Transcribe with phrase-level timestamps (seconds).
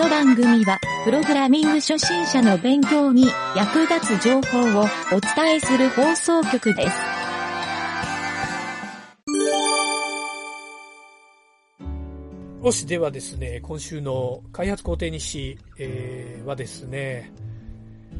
[0.00, 6.96] の番組は、プログラミング初心者の勉強に役立つ情報をお伝えする放送局です。
[12.64, 17.30] よし、ではですね、今週の開発工程日誌、えー、はですね、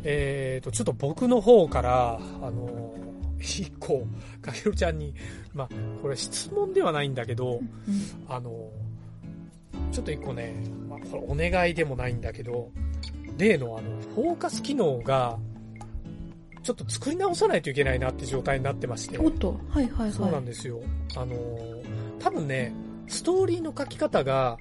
[0.04, 2.94] えーと、ちょっと僕の方から、あの、
[3.38, 4.06] 一個、
[4.42, 5.14] かけるちゃんに、
[5.54, 5.68] まあ、
[6.02, 8.68] これ質問ではないんだけど、うん、あの、
[9.90, 10.54] ちょっと一個ね、
[10.88, 12.70] まあ、これお願いでもないんだけど、
[13.36, 15.38] 例のあの、フォーカス機能が、
[16.62, 19.18] ちょっと作り直さないといけないなって状態になってまして。
[19.18, 20.12] おっと、はいはいはい。
[20.12, 20.80] そうなんですよ。
[21.16, 21.36] あの、
[22.18, 22.72] 多分ね、
[23.08, 24.58] ストーリーの書き方が、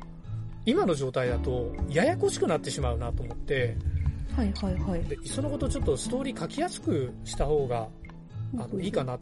[0.65, 3.75] 今の状態だと、ややこしくなってしまうなと思って、
[4.35, 5.03] はいはいはい。
[5.03, 7.87] で、いっそのことちょっとストーリー書きやすくした方が、
[8.57, 9.19] あの、いいかなっ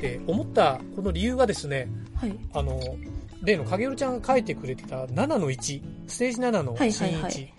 [0.00, 2.36] て思ったこの理由がですね、はい。
[2.52, 2.80] あの、
[3.42, 7.14] 例の影るちゃんが書いてくれてた7の1、ステージ7のシーン1、はい。
[7.14, 7.54] はいはい、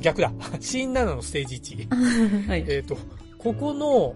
[0.00, 2.48] 逆だ、 シーン7のステージ1。
[2.48, 2.96] はい、えっ、と、
[3.38, 4.14] ここの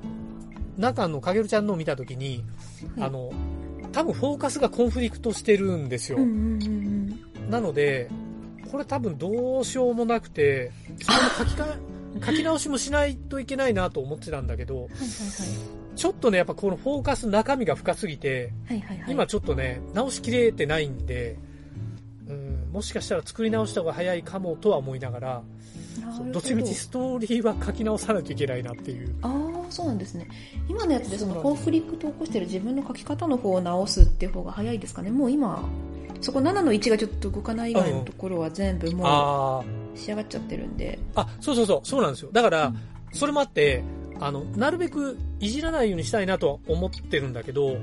[0.77, 2.45] 中の影るちゃんのを見たときに、
[2.97, 3.33] はい、あの、
[3.93, 6.19] 多分フォーカスがコンフリクトしてるんですよ。
[6.19, 8.11] うんうんうん、なので、
[8.71, 11.77] これ多分どうしようもなくて、その書きか、
[12.27, 21.37] 書き直しもしないといけないなと思ってたんだけど、はいはいはい、ちょっとね、やっぱこのフォーカス中身が深すぎて、はいはいはい、今ちょっとね、直しきれてないんで、
[22.29, 25.43] うん、もしかしたら作り直した方が早いかもとは思いながら、
[26.33, 29.15] どっちみちストーリーは書き直さないといけないなっていう。
[29.23, 30.29] ああ、そうなんですね。
[30.69, 35.11] 今のやつでそのコンフリクトを起こしてる自分の書き方の方を直すっていう方が早いですかね？
[35.11, 35.69] もう今、
[36.21, 40.99] そこ7の1がちょっと動かない以外のところは全部もう仕上がっちゃってるんで。
[41.15, 42.31] あ、そうそうそう、そうなんですよ。
[42.33, 42.73] だから、
[43.13, 43.83] それもあって、
[44.21, 47.77] あの、なるべくいじらないようにしたいなとは思ってるんだけど、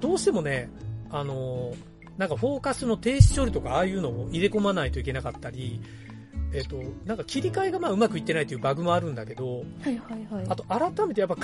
[0.00, 0.68] どうしてもね、
[1.10, 1.72] あの、
[2.18, 5.80] なんかフォーカスの停止処理とかああいうのを入れ込まないといけなかったり、
[6.52, 10.46] えっ、と、なんか切り替えがまあうまくいってないというバグもあるんだけど、はいはいはい。
[10.48, 11.36] あと改めてやっぱ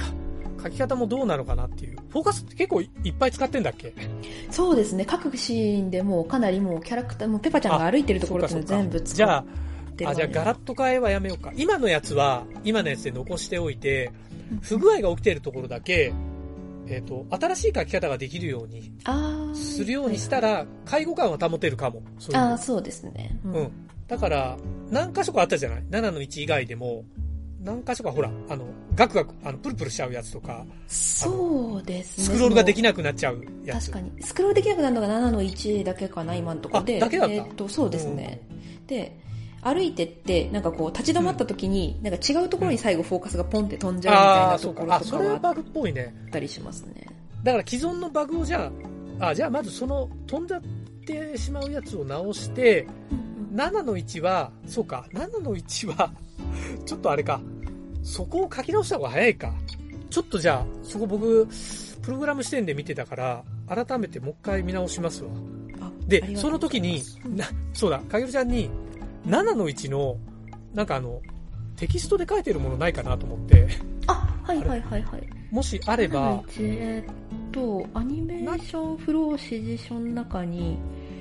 [0.62, 1.96] 書き方もどうなのかなっていう。
[2.10, 3.92] フォーカスって結構いっぱい使ってんだっけ？
[4.50, 5.04] そうですね。
[5.04, 9.44] 各シーンでもかなりもうキャラクター、もペパちゃんが歩いてるところって全部使ってじゃ
[10.06, 11.52] あ、あ、じゃあガラッと変えはやめようか。
[11.56, 14.12] 今のやつは、今のやつで残しておいて、
[14.60, 16.12] 不具合が起きてるところだけ、
[16.86, 18.92] えっ、ー、と、新しい書き方ができるように、
[19.54, 22.02] するようにしたら、介護感は保てるかも。
[22.18, 23.38] そうああ、そうですね。
[23.44, 23.70] うん、うん
[24.10, 24.56] だから、
[24.90, 27.04] 何箇所かあったじゃない ?7 の1以外でも、
[27.62, 28.64] 何箇所かほら、あの、
[28.96, 30.66] ガクガク、あの、プルプルしちゃうやつとか。
[30.88, 32.24] そうですね。
[32.24, 33.92] スクロールができなくなっちゃうやつ。
[33.92, 34.22] 確かに。
[34.22, 36.98] スクロールできなくなるのが7の1だけかな、今のところで。
[36.98, 38.40] だけだったえっと、そうですね。
[38.50, 39.16] うん、で、
[39.62, 44.96] 歩いてって、なんかこう、立ち止まった時に、うん、なんか違うところに最後フォーカスがポンって飛んじゃうみたいなところとかは。
[45.00, 46.14] あ、それはバグっぽいね。
[46.30, 47.06] たりしますね。
[47.42, 48.70] だから既存のバグをじゃ
[49.18, 50.62] あ、あ、じゃあまずその飛んじゃっ
[51.06, 56.12] てしまうやつを直して、うん7の1は、そうか、7の1は
[56.86, 57.40] ちょっとあれか、
[58.02, 59.52] そこを書き直した方が早いか。
[60.08, 61.46] ちょっとじゃあ、そこ僕、
[62.02, 65.30] プログラム視点で見てたから、改めてもう一回見直しますわ。
[66.06, 68.70] で、その時に、な、そうだ、かげるちゃんに、
[69.26, 70.16] 7の1の、
[70.74, 71.20] なんかあの、
[71.76, 73.66] テキストで書いてるものないかなと思って。
[74.06, 75.28] あ、はいはいはいはい。
[75.50, 76.42] もしあれば。
[76.58, 80.78] えっと、アニメーションフロー指示書の中に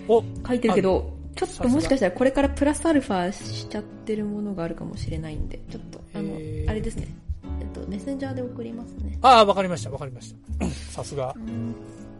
[0.07, 6.33] 書いてるけど、ちょっともしかしたらこれからプラスアルファしちゃってるものがあるかもしれないんで、ちょっと、あの、
[6.67, 7.07] あれですね。
[7.61, 9.17] えっと、メッセンジャーで送りますね。
[9.21, 10.65] ああ、わかりました、わかりました。
[10.91, 11.33] さすが。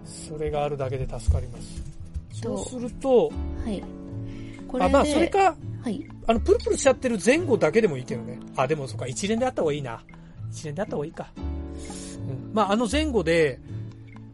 [0.06, 1.84] それがあるだけで助かります。
[2.32, 3.32] そうすると、
[3.66, 3.84] はい。
[4.68, 5.56] これあ、まあ、それか、
[5.90, 6.06] はい。
[6.28, 8.40] あの、プルプルしちゃってる前後だけでもいいけどね。
[8.56, 10.04] あ、でもそっか、一連であった方がいいな。
[10.52, 11.32] 一連であった方がいいか。
[11.36, 11.40] う
[12.32, 12.54] ん。
[12.54, 13.60] まあ、あの前後で、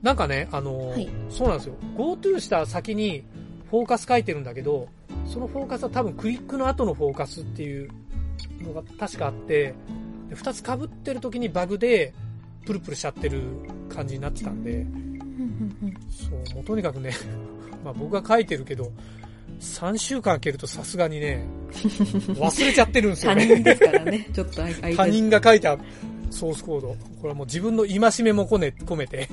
[0.02, 1.76] なんかね、あの、はい、そうなんですよ。
[1.98, 3.24] GoTo した先に、
[3.70, 4.88] フォーカス書いてるんだけど、
[5.26, 7.90] そのフォーカスは多分クリックの後のフォーカスっていう
[8.62, 9.74] のが確かあって、
[10.32, 12.14] 二つ被ってる時にバグで
[12.66, 13.42] プルプルしちゃってる
[13.90, 14.86] 感じになってたんで、
[16.10, 17.12] そう、もうとにかくね、
[17.84, 18.92] まあ僕が書いてるけど、
[19.60, 23.48] 3週間空けるとさすがにね、忘れちゃってるんですよね。
[23.48, 24.62] 他人ですからね、 ちょっと
[24.96, 25.78] 他人が書いた
[26.30, 26.88] ソースコード。
[26.90, 29.28] これはもう自分の戒めも込め込めて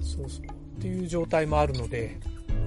[0.00, 0.46] そうそう。
[0.46, 2.18] っていう状態もあるので、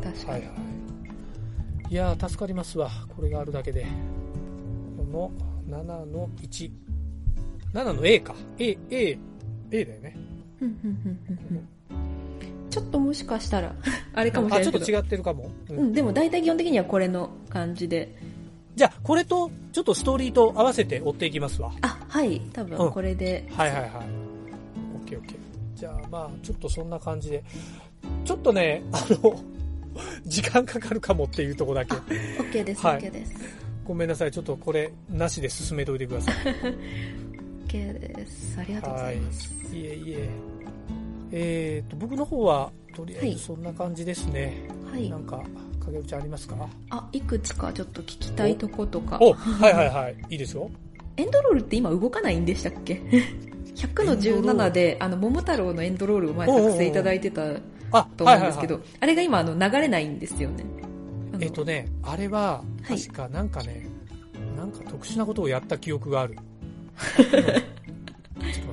[0.03, 0.29] 確かに。
[0.31, 1.93] はいはい。
[1.93, 2.89] いや助かりますわ。
[3.15, 3.85] これがあるだけで。
[4.97, 5.31] この
[5.69, 6.71] 7の1。
[7.73, 8.35] 7の A か。
[8.59, 9.17] A、A、
[9.71, 10.17] A だよね。
[12.73, 13.75] ちょっともしかしたら
[14.15, 14.77] あれかもしれないけど。
[14.79, 15.51] あ、ちょっと違ってるかも。
[15.69, 18.15] うん、うん、でも大体基本的にはこれの感じで。
[18.75, 21.71] じゃあ、これと、ちょっとストーリーと合わせて追っていきますわ。
[21.81, 22.41] あ、はい。
[22.51, 23.91] 多分これで、うん、はいはいはい。
[24.95, 25.37] オッケーオッケー。
[25.75, 27.43] じゃあ、まあ、ちょっとそんな感じで。
[28.25, 29.39] ちょっとね、あの、
[30.25, 31.93] 時間かかるかもっていうとこだけ。
[31.93, 33.35] OK です、はい、OK です。
[33.85, 34.31] ごめんなさい。
[34.31, 36.35] ちょっとこれ、なしで進めといてください。
[37.69, 38.59] OK です。
[38.59, 39.53] ありがとうございます。
[39.71, 40.52] いえいえ。
[41.35, 44.67] えっ、ー、と、僕の方は、とりあえずそんな感じですね。
[44.91, 45.09] はい。
[45.09, 45.43] なんか、
[45.83, 46.55] 影尾ちゃんありますか？
[46.91, 49.17] あ、いくつかちょっと聞きたいとことか。
[49.19, 50.15] おはいはいはい。
[50.29, 50.69] いいですよ。
[51.17, 53.01] エンドロールって今動かないんでしたっけ？
[53.75, 57.41] 100の17で、あの、桃太郎のエンドロールを前作成いただいてた
[58.15, 60.63] と思うんですけど、あれが今、あの、流れないんですよね。
[61.39, 63.87] えっ、とね、あれは、確かなんかね、
[64.35, 66.35] はい、なんか特殊なことをやった記憶がある。
[67.17, 67.49] ちょっと待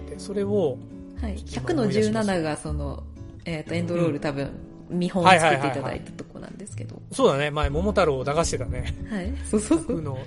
[0.06, 0.76] って、それを、
[1.20, 3.02] はい、100の17がその、
[3.44, 4.50] えっ、ー、と、エンドロール多分、
[4.88, 7.00] 見本を作っていただいたとこなんですけど。
[7.12, 8.94] そうだね、前、桃太郎を流してたね。
[9.08, 9.32] はい。
[9.44, 9.99] そうそうそう。
[9.99, 10.19] 100の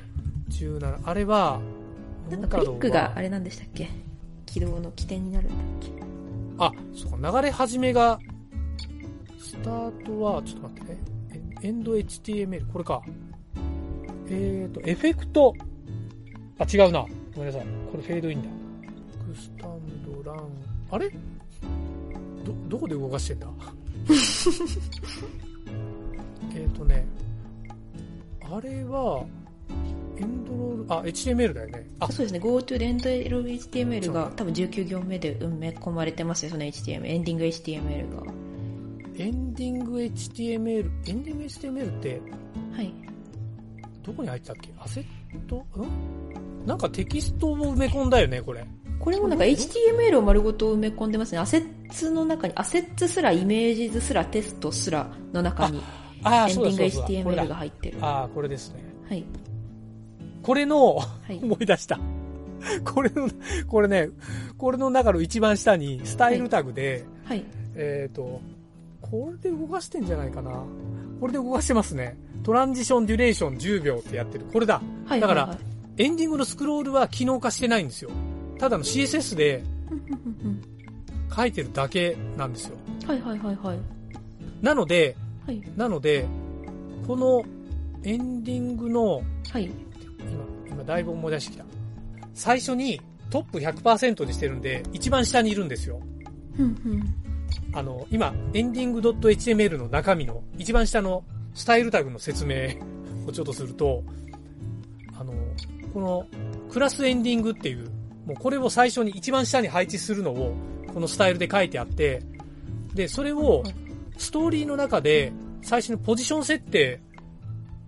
[0.49, 1.59] 17、あれは、
[2.29, 3.89] なんかクリックがあれなんでしたっけ？
[4.45, 5.91] 起動の起点になるんだっけ？
[6.57, 8.19] あ、そうか、流れ始めが、
[9.39, 10.99] スタートは、ちょっと待ってね。
[11.61, 13.01] エンド HTML、これか。
[14.29, 15.53] えーと、エフェクト。
[16.59, 17.05] あ、違うな。
[17.35, 17.67] ごめんなさい。
[17.91, 18.49] これフェードインだ。
[19.27, 20.72] クスタンドラン。
[20.93, 21.09] あれ？
[22.45, 23.47] ど、どこで動かしてんだ？
[26.55, 27.03] えっとね、
[28.41, 29.25] あれは、
[30.17, 31.87] エンドロール、あ、HTML だよね。
[31.99, 32.39] あ、そうですね。
[32.39, 37.05] GoTo でエンドロール HTML が多分19行目で埋め込まれてますよ、その HTML。
[37.07, 38.23] エンディング HTML が。
[39.17, 42.21] エンディング HTML、エンディング HTML って、
[42.75, 42.93] はい。
[44.03, 44.69] どこに入ってたっけ？
[44.77, 45.05] アセッ
[45.47, 45.55] ト？
[45.57, 45.65] ん？
[46.67, 48.63] なんかテキストを埋め込んだよね、これ。
[49.03, 51.37] これもなんか HTML を丸ごと埋め込んでますね。
[51.37, 55.83] アセッツの中に、アセッツすら、イメージ図すら、テストすらの中に、エン
[56.23, 56.83] ディング
[57.33, 57.97] HTML が入ってる。
[57.99, 58.81] ああ、これですね。
[59.09, 59.25] はい。
[60.41, 61.99] これの、はい、思い出した。
[62.85, 63.29] これの、
[63.67, 64.07] これね、
[64.57, 67.45] これの中の一番下に、スタイルタグで、はい、はい、
[67.75, 68.39] えっ、ー、と、
[69.01, 70.63] これで動かしてんじゃないかな。
[71.19, 72.17] これで動かしてますね。
[72.43, 74.45] トランジションデュレーション10秒ってやってる。
[74.45, 74.81] これだ。
[75.07, 75.57] はい、だから、
[75.97, 78.09] エンディングのスクロールは機能化してないんですよ。
[78.63, 79.61] ただの CSS で
[81.35, 82.77] 書いてるだけなんですよ。
[83.05, 83.79] はいはいはいはい。
[84.61, 86.25] なので、はい、なので、
[87.05, 87.43] この
[88.05, 89.21] エンディングの、
[89.51, 89.73] はい、今、
[90.71, 91.65] 今だいぶ思い出してきた。
[92.33, 95.99] 最初にトップ100%にしてるんで、一番下にいるんですよ。
[97.73, 102.77] あの、今、エンディング .html の中身の一番下のスタイルタグの説明
[103.27, 104.05] をちょっとすると、
[105.19, 105.33] あの、
[105.93, 106.27] この
[106.71, 107.91] クラスエンディングっていう、
[108.25, 110.55] もうこれを最初に一番下に配置するのを、
[110.93, 112.21] このスタイルで書いてあって、
[112.93, 113.63] で、それを
[114.17, 115.31] ストーリーの中で
[115.61, 117.01] 最初にポジション設定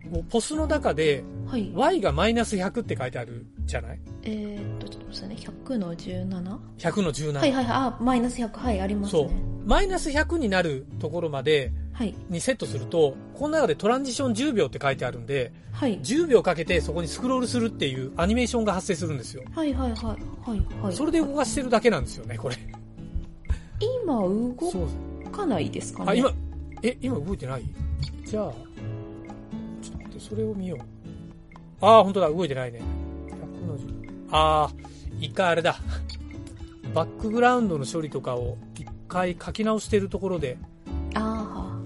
[0.09, 3.99] もうポスの中で、はい、y がマイナス100って書いてあるじゃない？
[4.23, 7.33] えー、っと、ちょっと待ってね、100の 17?100 の17。
[7.37, 9.23] はいはいはい、あ、マイナス100、はい、ありますね。
[9.27, 9.31] そう。
[9.67, 19.43] マイナス100になるところまで、はい、にセットすると、この中でトランジション10秒って書いてあるんで、はい、10秒かけてそこにスクロールするっていうアニメーションが発生するんですよ。
[19.53, 20.01] はいはいはい。
[20.01, 20.15] は
[20.55, 20.93] いはい。
[20.93, 22.55] それで動かしてるだけなんですよね、これ。
[24.03, 24.53] 今動
[25.31, 26.11] かないですかね？
[26.11, 26.31] あ、今、
[26.83, 27.63] え、今動いてない？
[28.25, 28.53] じゃあ、
[30.19, 30.79] それを見よう。
[31.81, 32.81] ああ、本当だ、動いてないね。
[33.65, 34.27] 100の10。
[34.31, 34.71] ああ、
[35.19, 35.77] 一回あれだ。
[36.93, 40.57] バックグラウンドの処理とかを一回書き直してるところで。
[41.15, 41.77] あ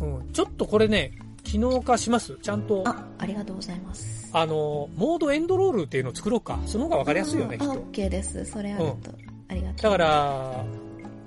[0.00, 0.04] あ。
[0.04, 0.32] うん。
[0.32, 1.12] ちょっとこれね、
[1.42, 2.82] 機能化しますちゃんと。
[2.86, 4.30] あ、ありがとうございます。
[4.32, 6.58] あの、モードエンドロールっていうのを作ろうか。
[6.66, 7.74] その方がわかりやすいよね、きっと。
[7.74, 8.44] OK です。
[8.44, 9.10] それあると。
[9.10, 9.16] うん、
[9.48, 10.64] ありがとうだから、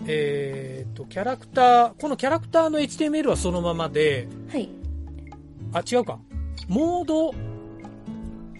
[0.06, 4.70] えっ、ー、と、キャラクター、このキャラクターの HTML はそのままで、はい。
[5.74, 6.20] あ、違うか。
[6.68, 7.32] モード、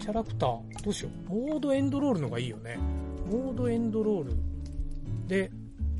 [0.00, 1.32] キャラクター、どうしよう。
[1.32, 2.78] モードエンドロールのがいいよね。
[3.30, 4.32] モードエンドロール。
[5.26, 5.50] で、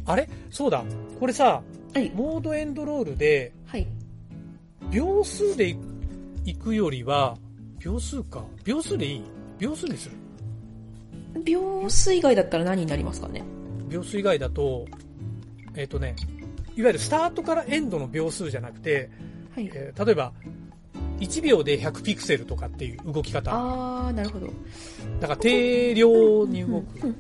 [0.05, 0.29] あれ？
[0.51, 0.85] そうだ。
[1.19, 1.63] これさ、
[1.95, 3.87] はい、モードエンドロールで、はい。
[4.91, 5.75] 秒数で
[6.45, 7.39] 行くよりは、
[7.79, 8.45] 秒数か。
[8.65, 9.23] 秒数でいい？
[9.59, 10.17] 秒数にする？
[11.45, 13.43] 秒数以外だったら何になりますかね？
[13.89, 14.85] 秒数以外だと、
[15.75, 16.15] えっ、ー、とね、
[16.77, 19.09] いわゆるスタートからエンドの秒数じゃなくて、
[19.55, 20.33] はいえー、例えば、
[21.21, 23.53] 1秒で100ピクセルとかっていう動き方。
[23.53, 24.47] ああ、なるほど。
[25.21, 27.15] だから定量に動く。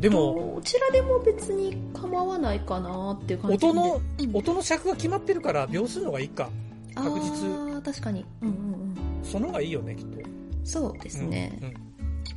[0.00, 6.50] でも、どちらでも別に構わないかなっていう感じ音の、うん、音の尺が決まってるから秒数の方がいいか。
[6.94, 7.74] 確実。
[7.74, 8.24] ああ、確かに。
[8.42, 8.96] うんうんうん。
[9.22, 10.18] その方がいいよね、きっと。
[10.64, 11.58] そうですね。
[11.60, 11.74] うん、うん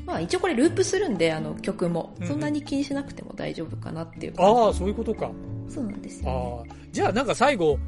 [0.06, 2.16] まあ一応これループするんで、あの曲も。
[2.24, 5.32] そんなに気にしなくても大丈夫かなっていうああ、そういうことか。
[5.68, 6.76] そうなんですよ、ね、ああ。
[6.92, 7.80] じゃあなんか最後、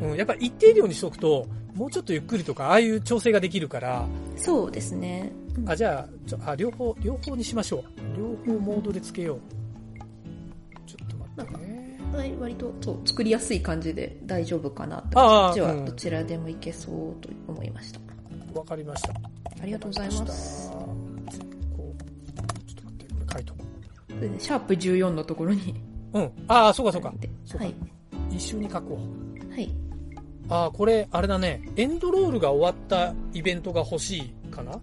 [0.00, 4.06] うん、やっぱ一定量にしとくと、もうちょっとゆっくりとか、ああいう調整ができるから。
[4.36, 5.30] そうですね。
[5.56, 7.82] うん、あ、じゃあ、ちょあ、両方、両方にしましょう。
[8.46, 9.40] 両方モードでつけよう。
[10.86, 12.00] ちょっと待ってね。
[12.14, 15.18] はい、割と、そう、作りやすい感じで大丈うかなと。
[15.18, 18.00] こっちはどちらでもいけそうと思いました。
[18.54, 19.10] こわかりました。
[19.60, 20.70] ありがとうございます。
[20.70, 21.48] こう、ちょっ
[22.74, 23.64] と待って、これ書いとこ
[24.38, 24.40] う。
[24.40, 25.74] シャープ14のところに。
[26.14, 26.32] うん。
[26.48, 27.12] ああ、そうかそうか。
[27.44, 27.64] そうか。
[27.66, 27.74] はい。
[28.30, 29.52] 一緒に書こう。
[29.52, 29.70] はい。
[30.48, 31.62] ああ、これ、あれだね。
[31.76, 34.80] エンドロールが終わったイベントが欲しいかな？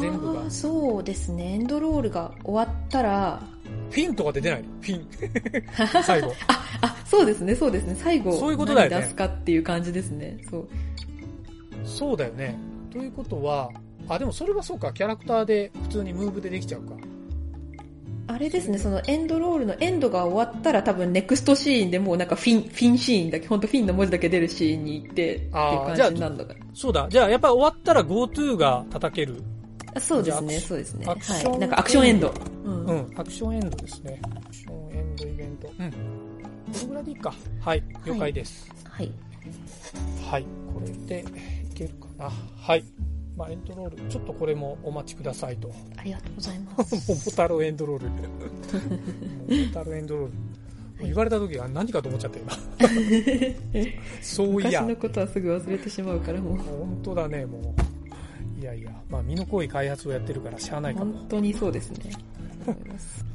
[0.00, 0.50] 全部が。
[0.50, 1.54] そうですね。
[1.54, 3.42] エンドロールが終わったら、
[3.90, 4.64] フィンとか出てない？
[4.82, 5.08] フィン。
[6.04, 6.34] 最後。
[6.48, 7.94] あ、あ、そうですね、そうですね。
[7.98, 8.96] 最後、そういうことだよね。
[9.00, 10.38] 出すかっていう感じですね。
[10.50, 10.68] そう。
[11.84, 12.58] そうだよね。
[12.90, 13.70] ということは、
[14.08, 14.92] あ、でもそれはそうか。
[14.92, 16.94] キャラクターで普通にムーブでできちゃうか。
[18.28, 26.60] あれですね、そのエンドロールのエンドが終わったら多分ネクストシーンでもうなんかフィン、フィンシーンだけ、本当フィンの文字だけ出るシーンに行ってっていう感じなんだから。
[26.74, 27.06] そうだ。
[27.10, 29.42] じゃあやっぱ終わったら GoTo が叩ける
[29.98, 31.06] そうですね、そうですね。
[31.06, 31.58] はい。
[31.58, 32.34] なんかアクションエンド。
[32.64, 34.20] うん、うん、アクションエンドですね。
[34.22, 35.72] アクションエンドイベント。
[35.78, 35.90] うん。
[35.90, 35.96] こ
[36.82, 37.34] れぐらいでいいか。
[37.60, 38.70] はい、了解です。
[38.84, 39.10] はい。
[40.30, 40.44] はい、
[40.74, 41.24] これで
[41.72, 42.30] いけるかな。
[42.60, 42.84] はい。
[43.38, 45.72] まあ、エンドロール、ちょっとこれもお待ちくださいと。
[45.96, 46.94] ありがとうございます。
[47.08, 48.10] 桃太郎エンドロール。
[48.10, 50.32] 桃太郎エンドロール。
[51.00, 52.52] 言われた時は何かと思っちゃった今。
[54.20, 54.82] そういや。
[54.82, 56.56] 昔のことはすぐ忘れてしまうからもう。
[56.56, 57.74] 本当だね、も
[58.56, 58.60] う。
[58.60, 61.12] いやいや、まあ、身の濃い開発をやってるからしゃあないかも。
[61.12, 62.10] 本当にそうですね。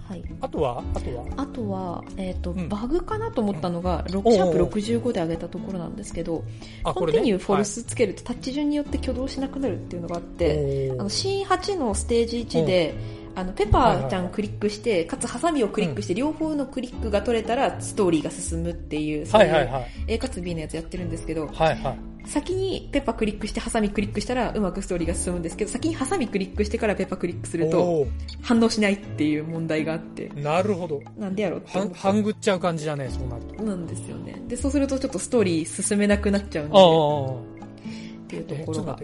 [0.08, 0.24] はい。
[0.42, 0.84] あとは？
[0.94, 1.26] あとは？
[1.38, 6.44] あとは、えっ、ー、と、うん、バグかなと思ったのが、6シャープ65で上げたところなんですけど、
[6.84, 12.96] コンティニューフォルスつけるとタッチ順によって挙動しなくなるっていうのがあって、あの、C8 のステージ1で、
[13.36, 19.70] あの、ペパーちゃんクリックして、かつハサミをクリックして、両方のクリックが取れたらストーリーが進むっていう、そういう
[20.08, 22.13] A かつ B のやつやってるんですけど、はいはい。
[22.26, 28.08] 先にペッパクリックしてハサミクリックしたらうまくストーリーが進むんですけど、先にハサミクリックしてからペッパクリックすると
[28.42, 30.30] 反応しないっていう問題があって。
[30.30, 31.02] なるほど。
[31.18, 31.90] なんでやろうっては。
[31.94, 33.64] 半ぐっちゃう感じだね、そうなると。
[33.64, 34.42] なんですよね。
[34.48, 36.78] で、そうするとちょっとストーリー進めなくなっちゃうんで。
[36.78, 37.54] ああ。
[38.24, 39.00] っていうところが。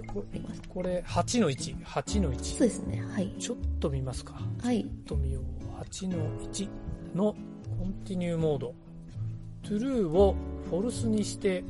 [0.69, 1.83] これ、8の1。
[1.83, 2.57] 8の1。
[2.57, 3.03] そうですね。
[3.11, 3.31] はい。
[3.37, 4.41] ちょっと見ますか。
[4.61, 4.83] はい。
[4.83, 5.43] ちょっと見よう。
[5.83, 6.17] 8の
[6.51, 6.69] 1
[7.15, 7.35] の
[7.77, 8.73] continue モード。
[9.61, 10.35] true を
[10.69, 11.63] false にして、ん？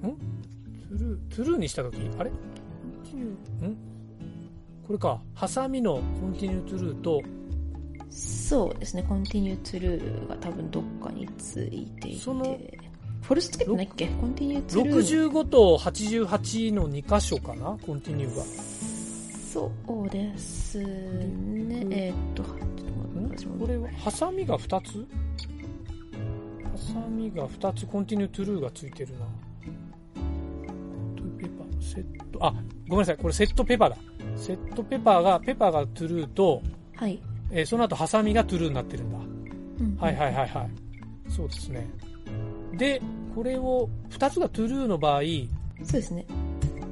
[0.00, 2.30] true、true にしたとき、あれ？
[2.30, 3.76] continue、ん？
[4.86, 7.22] これか、ハサミの continue true と、
[8.10, 12.44] そうですね、 continue true が多分どっかについていて、その、
[13.22, 14.06] false つけてないっけ？
[14.06, 15.30] continue true。
[15.30, 17.78] 65と88の2箇所かな？
[17.84, 18.42] continue が。
[19.54, 20.86] そうですね。
[21.90, 25.06] えー、っと、これは、ハサミが2つ？
[26.62, 29.26] ハサミが2つ continue true がついてるな。
[31.84, 32.54] set、あ、
[32.88, 33.96] ごめんなさい、これセットペパーだ。
[34.36, 36.62] セットペパーが、ペパーが true と、
[36.96, 37.20] はい。
[37.50, 39.18] えー、その後、ハサミが true になってるんだ。
[39.80, 40.70] うん、はいはいはいはい。
[41.30, 41.86] そうですね。
[42.72, 43.00] で、
[43.34, 45.22] これを、2つが true の場合、
[45.82, 46.26] そうですね。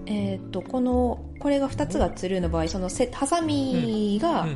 [0.06, 4.46] えっ、ー、と、この、これが2つがトゥルーの場合、そのセ、ハサミが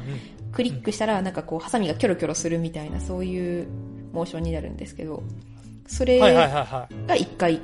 [0.53, 3.69] クリックしたら、なんかこう、ハサミがキョロキョロするみたいな、そういう
[4.13, 5.23] モーションになるんですけど、
[5.87, 7.61] それが1回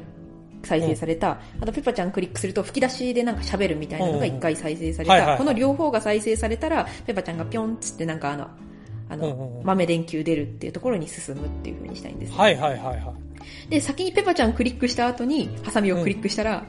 [0.62, 8.48] 再生された、あとペパちゃんクリックすると吹き出しでなんか喋るみたいなのが一回再生された、この両方が再生されたら、ペパちゃんがぴょんつってなんかあの、
[9.08, 13.14] あの、豆電球出るっていうところに進むっていう風にしたいんです、はいはいはいは
[13.68, 13.70] い。
[13.70, 16.64] で、先にペパちゃんクリックした後に、ハサミをクリックしたら、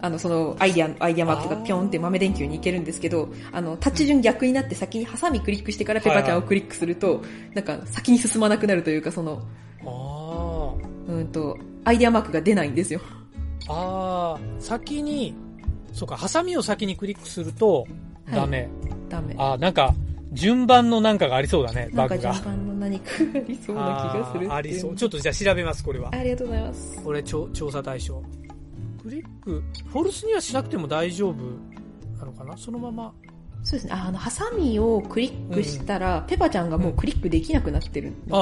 [0.00, 7.22] あの、その、アイディア、アイディアマークがぴょんって豆電球に行けるんですけど、あの、タッチ順逆になって先にハサミクリックしてからペパちゃんをクリックすると、
[7.54, 9.42] なんか先に進まなくなるというか、その、
[11.08, 13.00] うんと、アイディアマークが出ないんですよ。
[13.68, 15.34] ああ、先に、
[15.92, 17.86] そうか、ハサミを先にクリックすると、
[18.30, 18.62] ダメ。
[18.62, 18.68] はい、
[19.08, 19.34] ダメ。
[19.38, 19.94] あなんか、
[20.32, 22.32] 順番のなんかがありそうだね、バグが。
[22.32, 24.96] 順番の何かがありそうな気がするありそう。
[24.96, 26.10] ちょっとじゃあ調べます、これは。
[26.12, 27.02] ありがとうございます。
[27.02, 28.22] これ、調査対象。
[29.02, 31.36] クリック、フォルスにはしなくても大丈夫
[32.18, 32.56] なのかな？
[32.56, 33.12] そのまま。
[33.62, 33.92] そうですね。
[33.92, 38.38] あの、ハサミをクリックしたら、うん、ペパちゃんがもうクリックできなくなってる、うん、あ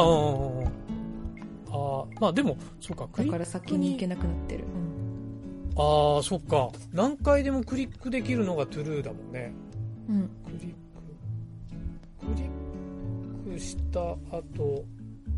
[1.74, 4.64] あ、ああ、まあでも、そうか、だから先に行けなくなってる。
[4.64, 4.91] うん
[5.76, 6.70] ああ、そっか。
[6.92, 9.52] 何回でもクリックできるのがトゥルーだもんね。
[10.08, 10.28] うん。
[10.44, 10.74] クリッ
[12.20, 12.26] ク。
[12.26, 12.42] クリ
[13.52, 14.84] ックした後、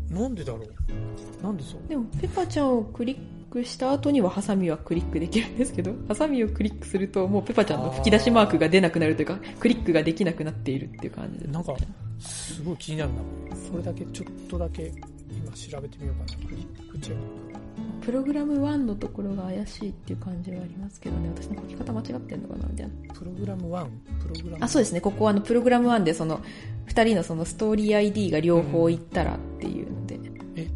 [0.09, 1.43] なんでだろう？
[1.43, 1.87] なんでそう？
[1.87, 3.17] でも、ペパちゃんをクリッ
[3.49, 11.51] クした後にはハサミはクリックできるんですけど、ハサミをクリックするともうペパちゃんの吹き出しマークが出なくなるというか、クリックができなくなっているっていう感じです。
[11.51, 11.75] なんか、
[12.19, 13.21] すごい気になるな。
[13.55, 14.93] それだけ、ちょっとだけ
[15.31, 16.47] 今調べてみようかな。
[16.47, 17.64] クリックチェック。
[18.01, 23.13] プログラム1のところが怪しいっていう感じはありますけどね、私の書き方間違ってんのかなみたいな。
[23.13, 23.85] プログラム 1?
[24.21, 25.01] プログラムあ、そうですね。
[25.01, 26.39] ここはあの、プログラム1でその、
[26.87, 30.15] 2人のそのストーリー ID が両方いったらっていうので。
[30.15, 30.67] うん、え、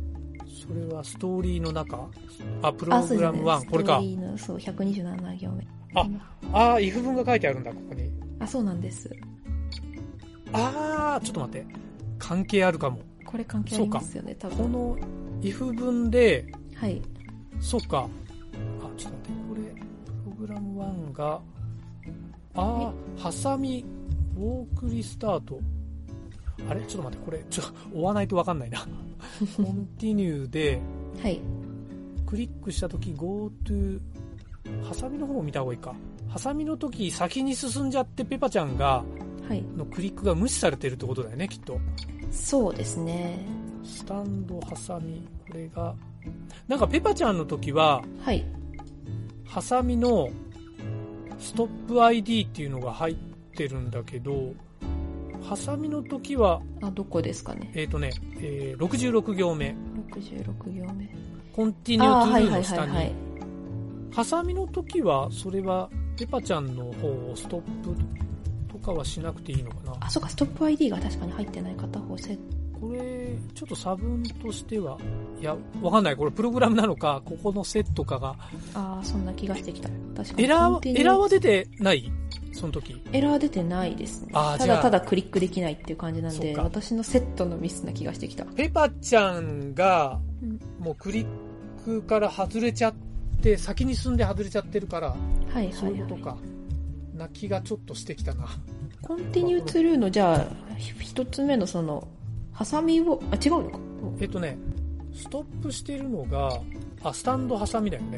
[0.47, 2.09] それはストーリーの中？
[2.61, 3.93] あ、プログラム1、ね、これか。
[3.93, 5.67] ストーリーの、そう、127行目。
[5.93, 6.07] あ、
[6.53, 8.11] ああ、if 文が書いてあるんだ、ここに。
[8.39, 9.15] あ、そうなんです。
[10.51, 11.67] ああ、ちょっと待って。
[12.17, 12.99] 関係あるかも。
[13.25, 14.57] これ関係ありますよね、多分。
[14.57, 14.97] この
[15.41, 17.01] if 文で、はい。
[17.59, 18.07] そうか。
[18.81, 19.61] あ、ちょっと待って、これ、
[20.33, 20.81] プログラム
[21.11, 21.41] 1が、
[22.55, 23.83] ああ、ハサミ、
[24.37, 25.59] ウォークリスタート。
[26.69, 26.81] あれ？
[26.81, 28.79] ちょっと待って、これ、ちょ、追わないとわかんないな。
[29.57, 30.81] コンティニューで、
[31.21, 31.41] はい。
[32.25, 33.99] クリックしたとき、go to、
[34.83, 35.93] ハサミの方を見た方がいいか。
[36.27, 39.03] ハサミの時先に進んじゃってペパちゃんが、
[39.47, 41.79] はい、のクリックが無視されてるってことだよね、きっと。
[42.31, 43.45] そうですね。
[43.83, 45.95] stand、ハサミ、これが。
[46.67, 48.45] なんかペパちゃんの時は、はい。
[49.45, 50.29] ハサミの
[51.39, 53.15] stop ID っていうのが入っ
[53.55, 54.53] てるんだけど、
[55.41, 57.71] ハサミの時は、あ、どこですかね？
[57.73, 59.75] えっ、ー、とね、えー、66行目。
[60.11, 61.09] 66行目。
[61.53, 63.15] コンティニュートゥーの下に。
[64.13, 67.95] ハサミの時は、それは、ペパちゃんの方をストップ
[68.71, 69.97] とかはしなくていいのかな？
[70.01, 72.58] あ、そうか、 stop ID が確かに入ってない片方 set。
[72.79, 74.97] これ、ちょっと差分としては、
[75.39, 76.15] いや、わかんない。
[76.15, 78.35] これプログラムなのか、ここのセットかが。
[78.73, 79.89] ああ、そんな気がしてきた。
[80.15, 80.43] 確かに。
[80.45, 82.11] エラー、エラーは出てない？
[82.53, 83.01] その時。
[83.11, 84.31] エラー出てないですね。
[84.33, 88.45] ただただクリックできないっていう感じなんで、私のセットのミスな気がしてきた。
[88.45, 90.19] ペパちゃんが、
[90.79, 91.27] もうクリッ
[91.83, 92.93] クから外れちゃっ
[93.41, 96.37] て、先に進んで外れちゃってるから、はいはい、はい、そういうことか。
[97.15, 98.47] な気がちょっとしてきたな。
[99.01, 102.07] コンティニューツルーの、じゃあ、一つ目のその、
[102.59, 103.79] ハサミを、あ、違うのか
[104.19, 104.57] えっとね、
[105.13, 106.59] ストップしてるのが、
[107.01, 108.17] あ、スタンドハサミだよね。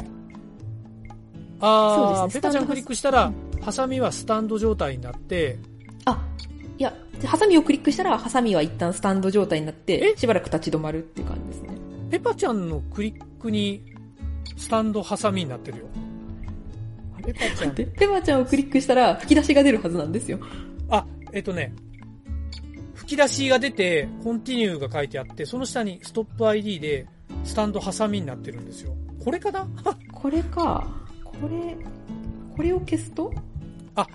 [1.60, 3.32] ああ、ね、ペタちゃんクリックしたら、
[3.62, 5.60] ハサミはスタンド状態になって、
[6.06, 6.26] あ、
[6.80, 6.92] いや、
[7.24, 11.78] ハサミをクリックしたら、ハサミは一旦スタンド状態になって、しばらく立ち止まるっていう感じですね。
[12.10, 13.84] ペパちゃんのクリックに、
[14.58, 15.86] スタンドハサミになってるよ。
[17.24, 17.76] ペパちゃん。
[17.76, 20.40] ペパちゃんをクリックしたら、吹き出しが出るはずなんですよ。
[20.90, 21.91] あ、えっとね、吹
[23.12, 27.08] き出しが出て、コンティニューが書いてあって、その下にストップ ID で、
[27.44, 28.94] スタンドハサミになってるんですよ。
[29.24, 29.68] これかな？
[30.14, 30.88] これか。
[31.24, 31.76] これ、
[32.56, 33.34] これを消すと？
[33.96, 34.08] あ、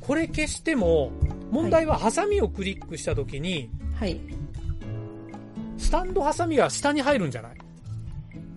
[0.00, 1.10] これ消しても、
[1.50, 4.20] 問題はハサミをクリックした時に、はい。
[5.78, 7.52] スタンドハサミが下に入るんじゃない？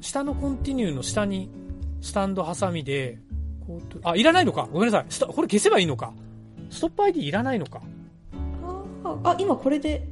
[0.01, 1.49] 下のコンティニューの下に、
[2.01, 3.19] スタンドハサミで、
[4.03, 4.67] あ、いらないのか？
[4.71, 5.33] ごめんなさい。
[5.33, 6.13] これ消せばいいのか？
[6.69, 7.81] ストップ ID いらないのか？
[9.23, 10.07] あ、今これで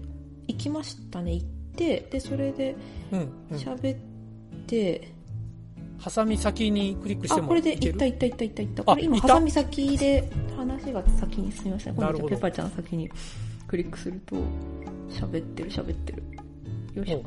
[0.48, 1.34] 行きましたね。
[1.34, 2.76] 行って、で、それで、
[3.52, 4.00] 喋っ
[4.68, 5.10] て、
[6.00, 8.84] ハサミ先にクリックしてもあ、これで行った行った行った行った行った。
[8.84, 11.98] これ今、ハサミ先で、話が先に進みましたね。
[12.00, 13.10] 今度ペパちゃん先に
[13.68, 14.36] クリックすると、
[15.10, 16.24] 喋ってる喋ってる。
[16.94, 17.20] よいしょ。
[17.20, 17.24] い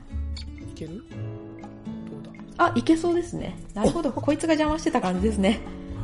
[0.75, 0.95] ける？
[0.95, 2.65] どうだ？
[2.67, 3.57] あ、いけそうですね。
[3.75, 4.13] なるほど。
[4.13, 5.61] こいつが邪魔してた感じですね。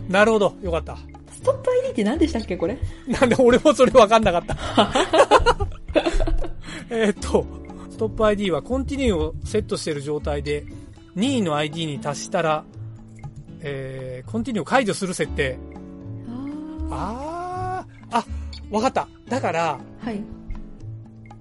[0.09, 0.55] なるほど。
[0.63, 0.99] よかった。
[1.43, 2.79] ストップ ID って何でしたっけこれ？
[3.09, 4.57] なんで俺もそれ分かんなかった。
[6.91, 7.45] えっと、
[7.91, 10.65] ストップ ID はコンティニューをセットしている状態で、
[11.17, 12.65] 2位の ID に達したら、
[13.61, 15.59] えー、コンティニューを解除する設定。
[16.91, 18.25] あああ、
[18.71, 19.09] わかった。
[19.29, 20.21] だから、はい。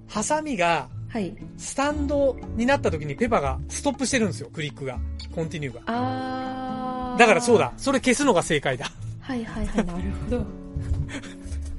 [0.08, 1.34] ハサミが、はい。
[1.58, 4.98] スタンドになった時にペパがストップしてるんですよ、クリックが。
[5.34, 5.80] continue が。
[5.86, 7.18] ああ。
[7.18, 7.72] だからそうだ。
[7.76, 8.86] それ消すのが正解だ。
[9.22, 10.46] はいはいはい、なるほど。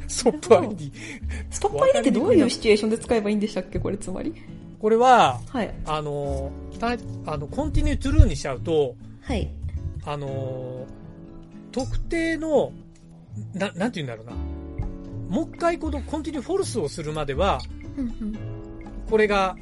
[0.07, 0.91] ストップ ID。
[1.51, 3.79] ストップ ID ってどういうシチュエーションで使えばいいんでしたっけ？
[3.79, 4.33] これつまり。
[4.79, 6.51] これは、はい、あの、
[7.25, 9.49] あの、 continue true にしちゃうと、はい。
[10.05, 10.85] あの、
[11.71, 12.71] 特定の、
[13.53, 14.33] な、なんて言うんだろうな。
[15.29, 17.59] もう一回このコンティニューフォルスをするまでは、
[19.09, 19.55] これが、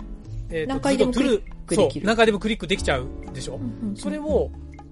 [0.49, 2.05] えー、何回でもクリックできる。
[2.05, 3.59] 何回でもクリックできちゃうでしょ、
[3.95, 4.49] それを、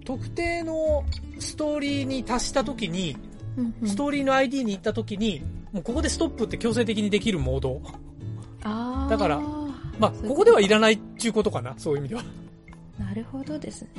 [0.10, 1.06] 特定の
[1.38, 3.16] ストーリーに達した時に、
[3.86, 7.80] ストーリーの ID に行った時に、もうここでストップって強制的にできるモード。
[8.64, 9.40] あだから、
[10.00, 12.24] まあ、ここではいらないっていうことかな、そういう意味では。
[12.98, 13.90] なるほどですね。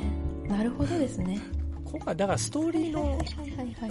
[0.49, 1.39] なるほどですね。
[1.85, 3.17] 今回、だからストーリーの、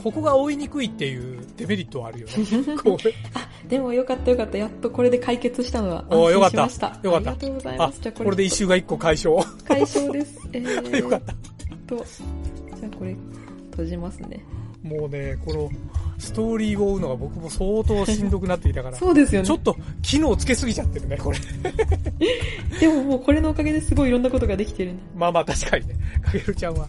[0.04, 2.34] ここが追いにくいっていうデメリットはあるよね。
[2.84, 2.98] こ
[3.34, 4.58] あ、でもよかったよかった。
[4.58, 6.88] やっとこれで解決したのは安心しました。
[6.88, 7.16] よかった。
[7.16, 8.02] ありがとうございます。
[8.02, 8.26] じゃこれ。
[8.26, 9.42] これで一周が一個解消。
[9.64, 10.38] 解消です。
[10.52, 11.59] えー、 よかった。
[11.90, 12.06] と、
[12.78, 13.16] じゃあこれ、
[13.72, 14.46] 閉じますね。
[14.84, 15.70] もうね、この、
[16.20, 18.96] ストーリーを追うのが僕も相当しんどくなっていたから。
[18.98, 19.48] そうですよね。
[19.48, 21.40] ちょっと機能つけすぎちゃってるね、これ。
[22.80, 25.00] でももうこれのおかげですごいいろんなことができてるね。
[25.16, 25.96] まあまあ確かにね。
[26.22, 26.88] かげるちゃんは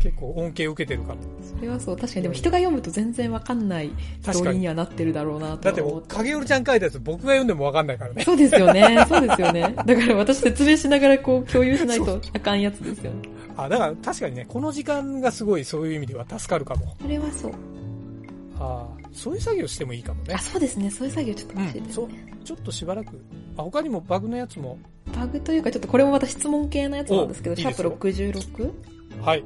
[0.00, 1.20] 結構恩恵を受けてるかも。
[1.42, 1.96] それはそう。
[1.96, 3.90] 確かにでも人が読むと全然わかんない
[4.22, 8.22] ストーリーにはなってるだろうなとだって影るちゃん書いたやつ僕が読んでもわかんないからね。
[8.24, 9.04] そうですよね。
[9.08, 9.74] そうですよね。
[9.86, 13.33] だから私説明しながらこう共有しないとあかんやつですよね。
[13.56, 16.96] あ、だから確かにね、この時間がすごいそういう意味では助かるかも。
[17.00, 17.52] それはそう。
[18.58, 20.34] ああ、そういう作業してもいいかもね。
[20.34, 20.90] あ、そうですね。
[20.90, 23.24] そういう作業ちょっと欲しいですね、うん、ちょっとしばらく。
[23.56, 24.78] あ、他にもバグのやつも。
[25.14, 28.72] バグというか、ちょっとこれもまた質問系のやつなんですけど、シャープ 66?
[29.20, 29.44] はい。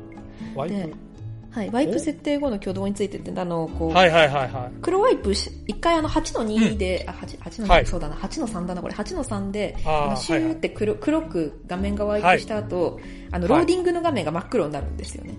[0.54, 1.07] ワイプ。
[1.50, 4.72] はい、ワイプ設定後の挙動についてって、あの、こう、はいはいはいはい。
[4.82, 15.34] 黒ワイプ一回あの8の2で、うん、あ、8、8の2、はい、そうだな、8の3だな、これ、8の3で、あのシューって黒,、黒く画面がワイプした後、はい、あの、ローディングの画面が真っ黒になるんですよね。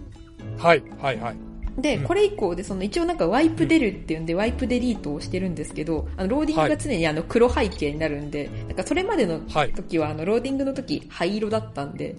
[0.57, 1.48] はい、はい、はい。
[1.81, 9.39] で、これ以降で、その一応なんかワイプ出るっていうんで、ワイプデリートをしてるんですけど、あの、ローディングが常にあの黒背景になるんで、なんかそれまでの
[9.75, 12.15] 時は、あの、ローディングの時、灰色だったんで、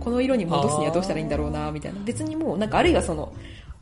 [0.00, 2.00] この色に戻すにはどうしたらいいんだろうな、みたいな。
[2.04, 3.32] 別にもう、なんかあるいはその、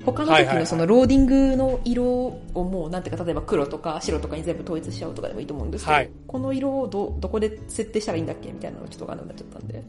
[0.05, 9.83] 他の時のそのローディングの色をもう、なんていうか、例えば黒とか白とかに全部統一しちゃうとかでもいいと思うんですけど、はい、この色をど、どこで設定したらいいんだっけみたいなのがちょっとわかんなくなっちゃったんで。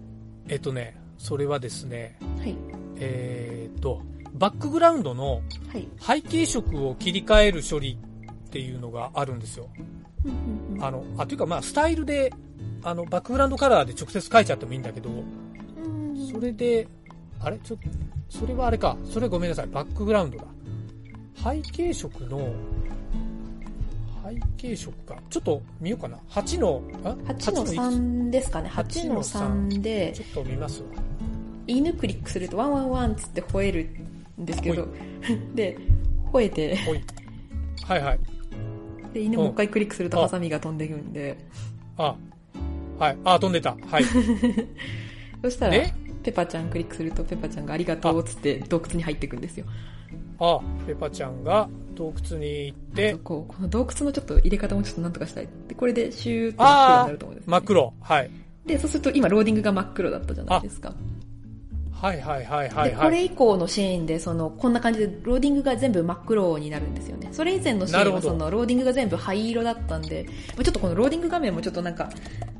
[0.47, 2.55] えっとね、それはですね、はい。
[2.97, 4.01] えー、っと、
[4.39, 5.41] バックグラウンドの
[5.99, 7.97] 背景色を切り替える処理
[8.47, 9.67] っていうのがあるんですよ。
[10.79, 12.33] あの、あ、というかまあ、スタイルで、
[12.81, 15.09] あの、バックグラウンドカラーで直接書いちゃってもいいんだけど、
[16.31, 16.87] それで、
[17.41, 17.57] あれ？
[17.57, 17.89] ちょっと、
[18.29, 18.95] それはあれか。
[19.05, 19.67] それごめんなさい。
[19.67, 20.45] バックグラウンドだ。
[21.35, 22.53] 背景色の、
[24.23, 25.17] 背景色か。
[25.29, 26.17] ちょっと見ようかな。
[26.29, 28.69] 8の、あ ?8 の3ですかね。
[28.69, 30.13] 8の3で。
[30.15, 30.87] ちょっと見ますわ。
[31.67, 33.89] 犬クリックするとワンワンワンつって吠える
[34.39, 34.87] んですけど、
[35.53, 35.77] で、
[36.31, 36.77] 吠えて、
[37.87, 38.19] はいはい。
[39.13, 41.37] で、犬もう一回クリックするとハサミが飛んでいくんで。
[41.97, 42.15] あ、
[42.97, 43.17] はい。
[43.23, 43.75] あ、飛んでた。
[43.89, 44.03] はい。
[45.41, 45.73] そしたら、
[46.21, 49.65] ペパちゃんクリックすると、ペパちゃんがありがとうっつって洞窟に入っていくんですよ。
[50.39, 55.47] ああ、ペパちゃんが洞窟に行って、こう、この洞窟のちょっと入れ方もちょっとなんとかしたい。
[55.67, 57.93] で、これでシューって真っ黒になると思うんです、ね、真っ黒。
[58.01, 58.31] はい。
[58.65, 60.93] で、そうすると今ローディングが真っ黒だったじゃないですか。
[62.01, 67.27] はいはいはいはい、はい、これ以降のシーンで、その、こんな感じで、ローディングが全部真っ黒になるんですよね。
[67.33, 72.09] それ以前のシーンは、その、ローディングが全部灰色だったんで、ちょっとこのローディング画面もちょっとなんか、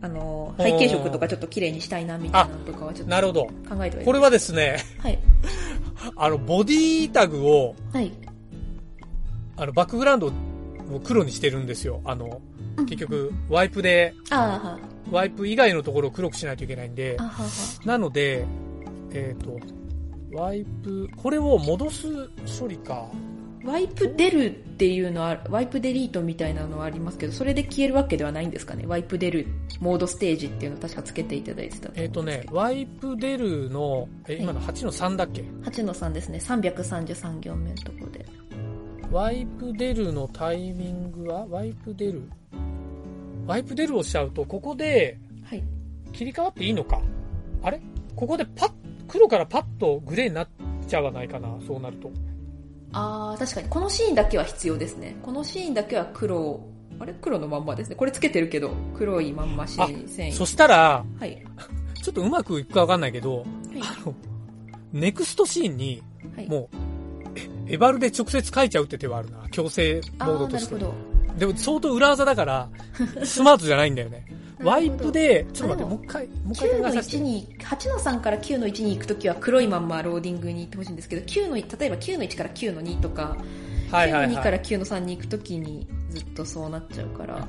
[0.02, 3.12] あの、背景色とかちょっと綺麗にしたいな、みたいなのとかはちょっと。
[3.12, 3.46] なるほど。
[3.46, 5.18] 考えておいこれはですね、はい。
[6.18, 8.12] あの、ボディタグを、はい。
[9.56, 10.32] あの、バックグラウンドを
[11.02, 12.02] 黒にしてるんですよ。
[12.04, 12.42] あの、
[12.88, 14.78] 結局、ワイプで、あ
[15.12, 17.18] ワイプ以外のところを黒くしないといけないんで、
[17.86, 18.46] なので、
[19.12, 19.60] えっ、ー、と、
[20.32, 23.10] ワイプ、これを戻す処理か。
[23.66, 29.48] ワイプ出るっていうのは、ワイプデリートみたいなのはありますけど、それで消えるわけではないんですかねワイプ出る
[29.82, 36.40] モードステージっていうのを確かつけていただいてたえっ、ー、とね、ワイプ出るの、え、今の8の3だっけ ?8 の3ですね。
[36.40, 38.26] 333行目のところで。
[39.12, 41.46] ワイプ出るのタイミングは？
[41.48, 42.30] ワイプ出る？
[43.46, 45.18] ワイプ出るをしちゃうと、ここで、
[46.14, 47.06] 切り替わっていいのか、はい、
[47.64, 47.82] あれ？
[48.16, 48.72] ここでパッ
[49.10, 50.48] 黒からパッとグレーになっ
[50.88, 52.12] ちゃわないかな、そうなると。
[52.94, 53.70] ああ、確かに。
[53.70, 55.18] このシーンだけは必要ですね。
[55.22, 56.62] このシーンだけは黒、
[57.00, 57.14] あれ？
[57.22, 57.96] 黒のまんまですね。
[57.96, 60.34] これつけてるけど、黒いまんまシーン、繊維。
[60.34, 61.44] そしたら、はい。
[62.02, 63.46] ちょっとうまくいくかわかんないけど、はい、
[63.82, 64.14] あの、
[64.94, 66.02] ネクストシーンに、
[66.48, 66.70] も
[67.68, 69.48] う、エバルで直接書いちゃうって手はあるな。
[69.52, 70.76] 強制モードとして。
[70.76, 71.38] なるほど。
[71.38, 72.70] でも相当裏技だから、
[73.24, 74.26] スマートじゃないんだよね。
[74.64, 83.38] ワイプで、ちょっと待って、もう一回、もう一回9の1に、8の3から9の1に行くときは黒いまんまローディングに行ってほしいんですけど、9の、例えば9の1から9の2とか、
[83.92, 87.48] はいはいはい、9の2から9の3に行くときにずっとそうなっちゃうから。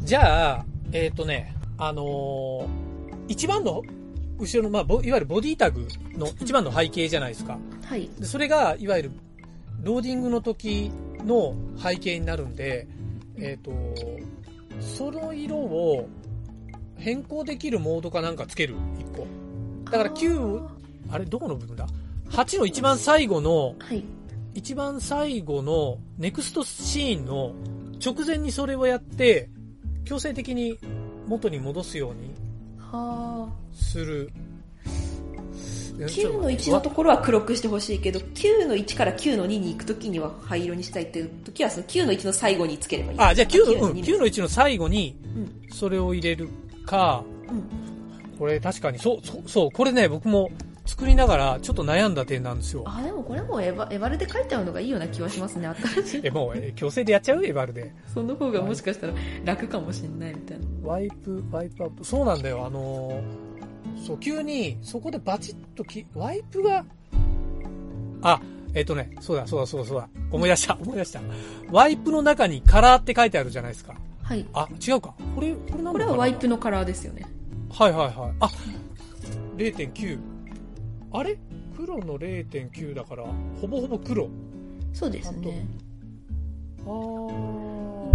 [0.00, 2.68] じゃあ、えっ、ー、とね、あのー、
[3.28, 3.82] 一番の
[4.38, 5.86] 後ろの、まあ、いわゆるボディタグ
[6.16, 7.58] の一番の背景じゃないですか。
[7.84, 8.08] はい。
[8.22, 9.12] それが、いわゆる、
[9.82, 10.90] ローディングの時
[11.24, 12.86] の背景になるんで、
[13.38, 13.72] えっ、ー、と、
[14.80, 16.08] その色を
[16.98, 19.26] 変更できるモードかなんかつける、1個。
[19.90, 20.68] だから9、
[21.10, 21.86] あれどこの部分だ
[22.30, 24.04] ?8 の一番最後の、はい、
[24.54, 27.52] 一番最後のネクストシーンの
[28.04, 29.48] 直前にそれをやって、
[30.04, 30.78] 強制的に
[31.26, 32.34] 元に戻すように
[33.74, 34.30] する。
[35.98, 43.18] 9の1のところは黒くしてほしいけど、9の1から9の2に行くときには灰色にしたいっていうときは、その9の1の最後につければいい。
[43.18, 45.16] あ、じゃあ9の、うん、9の1の最後に、
[45.72, 46.48] それを入れる
[46.86, 47.52] か、う
[48.34, 50.50] ん、これ確かに、そう、そう、そう、これね、僕も
[50.86, 52.84] 作りながらちょっと悩んだ点なんですよ。
[52.86, 56.20] あ、でもこれもエバエバルで書いちゃうのがいいような気はしますね、新しい。
[56.24, 57.44] え、もう、強制でやっちゃう？
[57.44, 57.92] エバルで。
[58.14, 59.12] その方がもしかしたら
[59.44, 60.66] 楽かもしれないみたいな。
[60.84, 62.04] ワイプ、ワイプアップ。
[62.04, 63.46] そうなんだよ、あのー
[64.04, 66.84] そう、急に、そこでバチッとき、ワイプが、
[68.22, 68.40] あ、
[68.74, 70.08] えっ、ー、とね、そうだ、そうだ、そうだ、そうだ。
[70.30, 71.20] 思い出した、思い出した。
[71.70, 73.94] ワイプの中にカラーって書いてあるじゃないですか。
[74.26, 74.44] はい。
[74.54, 75.14] あ、違うか。
[75.36, 77.24] これ、これなんこれはワイプのカラーですよね。
[77.70, 78.32] はいはいはい。
[78.40, 78.50] あ、
[79.56, 80.18] 0.9。
[81.12, 81.38] あれ？
[81.76, 83.24] 黒の0.9だから、
[83.60, 84.28] ほぼほぼ黒。
[84.92, 85.64] そうですね。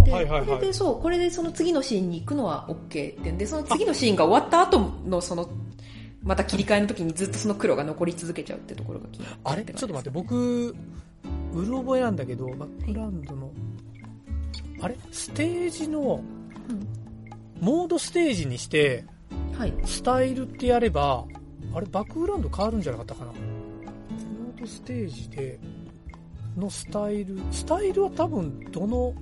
[0.04, 5.48] で、はいはいはい、これでそう、これでその次のシーンに行くのは OK ってで、その次のシーンが終わった後のその、
[6.22, 9.64] また切り替えの時にずっとその黒が残り続けちゃうってところが気になあれ？
[9.64, 10.74] ちょっと待って、僕、う
[11.54, 13.52] る覚えなんだけど、バックグラウンドの、はい、
[14.82, 14.96] あれ？
[15.12, 16.22] ステージの、
[16.68, 16.86] うん、
[17.60, 19.04] モードステージにして、
[19.56, 21.24] はい、スタイルってやれば、
[21.74, 23.30] あれバックグラウンド変わるんじゃなかったかな？
[23.30, 25.60] モードステージで、
[26.56, 29.14] のスタイル、スタイルは多分どのモ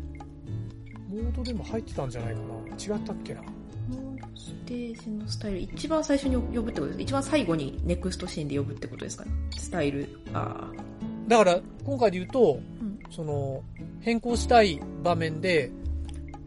[1.12, 2.96] ードでも入ってたんじゃないかな？
[2.96, 3.42] 違ったっけな？
[3.42, 9.32] モードステージのスタイル、一番最初に呼ぶってことですか一番最後にネクストシーンで呼ぶってことですかね？
[9.58, 10.80] スタイル、ああ。
[11.28, 12.79] だから、今回で言うと、うん、
[13.10, 13.62] その、
[14.00, 15.70] 変更したい場面で、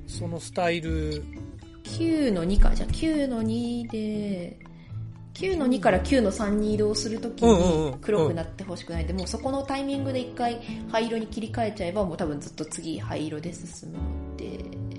[0.08, 1.24] そのスタイル。
[1.84, 2.74] 9の2か。
[2.74, 4.60] じゃあ9の2で、
[5.34, 14.94] 9の2から9の3に移動するときに黒くなってほしくないんで、もうそこのタイミングで一回灰色に切り替えちゃえば、もう多分ずっと次灰色で進むので。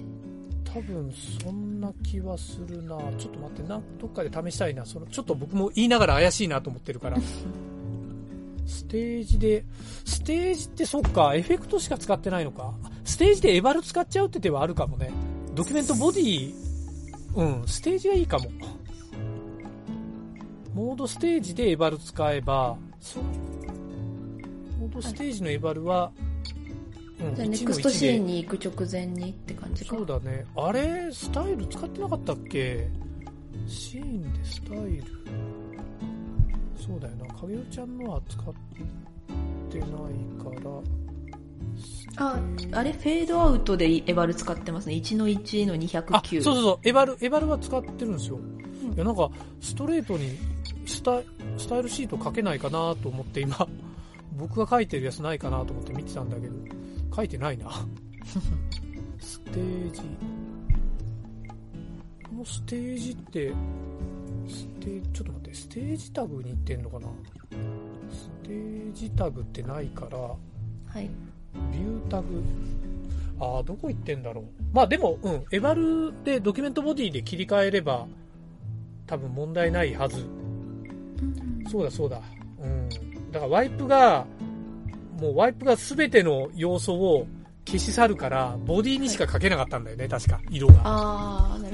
[0.64, 1.08] 多分
[1.40, 4.84] そんな気はするなちょっと待ってな、どっかで試したいな。
[4.84, 7.18] その、ちょっと僕も言いながら怪しいなと思ってるから。
[8.66, 9.64] ステージで、
[10.04, 12.74] ステージってそっか、エフェクトしか使ってないのか。
[13.04, 15.10] ステージでエバル使っちゃうって手はあるかもね。
[15.54, 16.54] ドキュメントボディ、
[17.34, 18.50] うん、ステージがいいかも。
[20.74, 22.76] モードステージでエバル使えば、
[24.80, 26.10] モードステージのエバルは、
[27.20, 29.96] うん、じゃあネクストシーンに行く直前にって感じか。
[29.96, 30.44] そうだね。
[30.56, 31.12] あれ？
[31.12, 32.88] スタイル使ってなかったっけ？
[33.68, 35.04] シーンでスタイル
[36.86, 37.26] そうだよな。
[37.34, 38.44] 影尾ちゃんのは使っ
[39.70, 40.70] てないから。
[42.16, 42.38] あ
[42.72, 42.92] あれ？
[42.92, 44.94] フェードアウトでエバル使ってますね。
[44.96, 46.88] 1の1の209そうそうそう。
[46.88, 50.38] エバルエバルは使ってるんですよ、うん、いやなんかストレートに
[50.86, 51.22] スタ
[51.56, 53.66] スタイルシート書けないかなと思って今、
[54.36, 56.54] 僕が書いてるやつないかなと思って見てたんだけど、
[57.14, 57.70] 書いてないな。
[59.18, 60.00] ステージ。
[62.28, 63.52] このステージって、
[64.48, 67.08] ステージ、ちょっと待って、ステージタグに行ってんのかな？
[68.10, 70.36] ステージタグってないから、は
[71.00, 71.10] い。
[71.72, 72.42] ビュータグ？
[73.40, 74.44] ああ、どこ行ってんだろう。
[74.72, 78.06] まあでも、うん、エバルでドキュメントボディで切り替えれば、
[79.06, 80.24] 多分問題ないはず。
[81.70, 82.20] そうだそうだ。
[82.60, 82.88] うん。
[83.32, 84.26] だからワイプが、
[85.20, 87.26] もうワイプが全ての要素を
[87.66, 90.74] 消し去るから、ボディにしか書けなかったんだよね、はい、確か、色が。
[90.84, 91.73] ああ、なる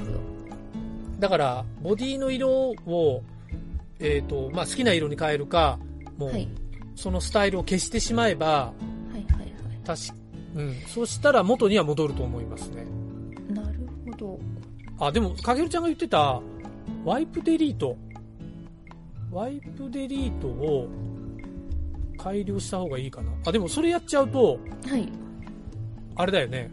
[1.21, 3.21] だから、ボディの色を、
[3.99, 5.77] えっ、ー、と、まあ、好きな色に変えるか、
[6.17, 6.31] もう、
[6.95, 8.73] そのスタイルを消してしまえば、は
[9.13, 9.51] いはいはい。
[9.85, 9.99] 確
[10.55, 10.75] うん。
[10.87, 12.87] そしたら元には戻ると思いますね。
[13.49, 14.39] なるほど。
[14.97, 16.41] あ、でも、かげるちゃんが言ってた、
[17.05, 17.95] ワイプデリート。
[19.31, 20.89] ワイプデリートを
[22.17, 23.31] 改良した方がいいかな。
[23.45, 24.57] あ、でもそれやっちゃうと、
[24.87, 25.07] はい。
[26.15, 26.71] あれだよね。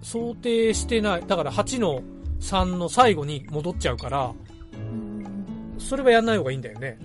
[0.00, 1.26] 想定してない。
[1.26, 2.02] だから8の
[2.40, 4.32] 3の最後に戻っちゃうから、
[5.78, 6.98] それはやんない方がいいんだよね。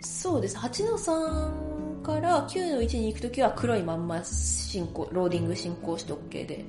[0.00, 0.56] そうです。
[0.56, 6.64] 8の3から9の1に行くときは黒いまんま進行、ローディング進行して OK で。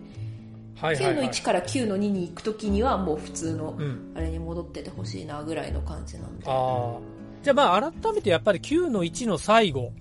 [0.76, 3.78] はいはいはい、9の1から9の2に行くときにはもう普通の
[4.16, 6.98] あれに戻っててほしいなぐらいの感じなんで、うん、ああ
[7.44, 9.92] じゃあまあ改めてやっぱり9の1の最後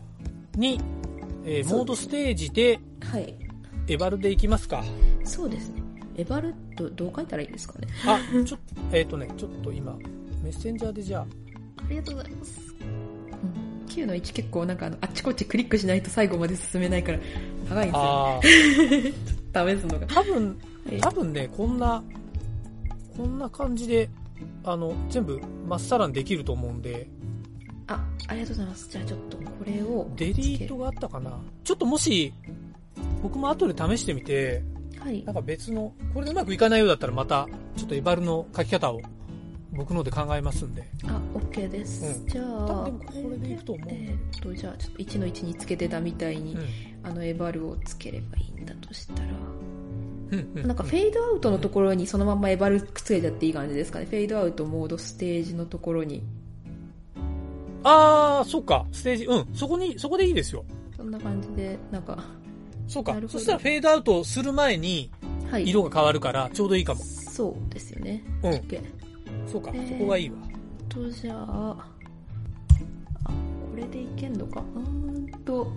[0.56, 0.80] に、
[1.44, 3.34] えー、モードステージで、はい。
[3.88, 4.84] エバルでいきますか。
[5.24, 5.79] そうですね。
[6.20, 7.88] エバルとどう書いたらいいですかね？
[8.06, 9.96] あ、ちょっと、えっ、ー、とね、ちょっと今、
[10.42, 11.22] メッセンジャーでじゃあ。
[11.22, 11.26] あ
[11.88, 12.60] りがとうございます。
[12.80, 17.18] うん、9の1結構なんかあのあっちこっちクリックしないと最後まで進めないから
[17.68, 19.12] 長いんですよね。
[19.76, 20.06] 試すのが。
[20.06, 20.58] 多分、
[21.00, 22.02] 多分ね、こんな、
[23.16, 24.08] こんな感じで、
[24.64, 27.08] あの、全部まっさらにできると思うんで、
[27.86, 28.88] あ、ありがとうございます。
[28.88, 30.08] じゃあちょっとこれを。
[30.16, 32.32] デリートがあったかなちょっともし、
[33.22, 34.62] 僕も後で試してみて、
[35.00, 35.24] はい。
[35.24, 39.00] なんか別の、これでうまくいかないようだったらまた、ちょっとエバルの書き方を
[39.72, 40.84] 僕ので考えますんで。
[41.06, 42.20] あ、OK です。
[42.20, 43.88] うん、じゃあ、でもこれでいくと思う。
[43.90, 46.66] えー、っと、じゃあちょっと1の1につけてたみたいに、うん、
[47.02, 49.28] あのエバルをつければいいんだとしたら、
[50.64, 54.06] なんかフェードアウトのところにそのままエバルくっつけちゃっていい感じですかね。
[54.06, 56.22] フェードアウトモードステージのところに
[57.82, 60.64] あー、そっか、ステージ、うん、そこに、そこでいいですよ。
[60.96, 62.18] そんな感じで、なんか。
[62.90, 65.12] そうか、そしたらフェードアウトする前に、
[65.64, 67.00] 色が変わるから、ちょうどいいかも。
[67.04, 68.20] そうですよね。
[68.42, 68.52] うん。
[69.46, 70.36] そうか、えー、そこがいいわ。
[70.88, 71.76] と、じゃあ、
[73.24, 74.60] あ、これでいけんのか。
[74.74, 75.72] うんと、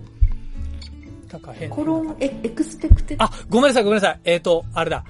[1.70, 4.20] コロンエエクスペクテあ、ごめんなさい、ごめんなさい。
[4.24, 5.06] えっ、ー、と、あれだ。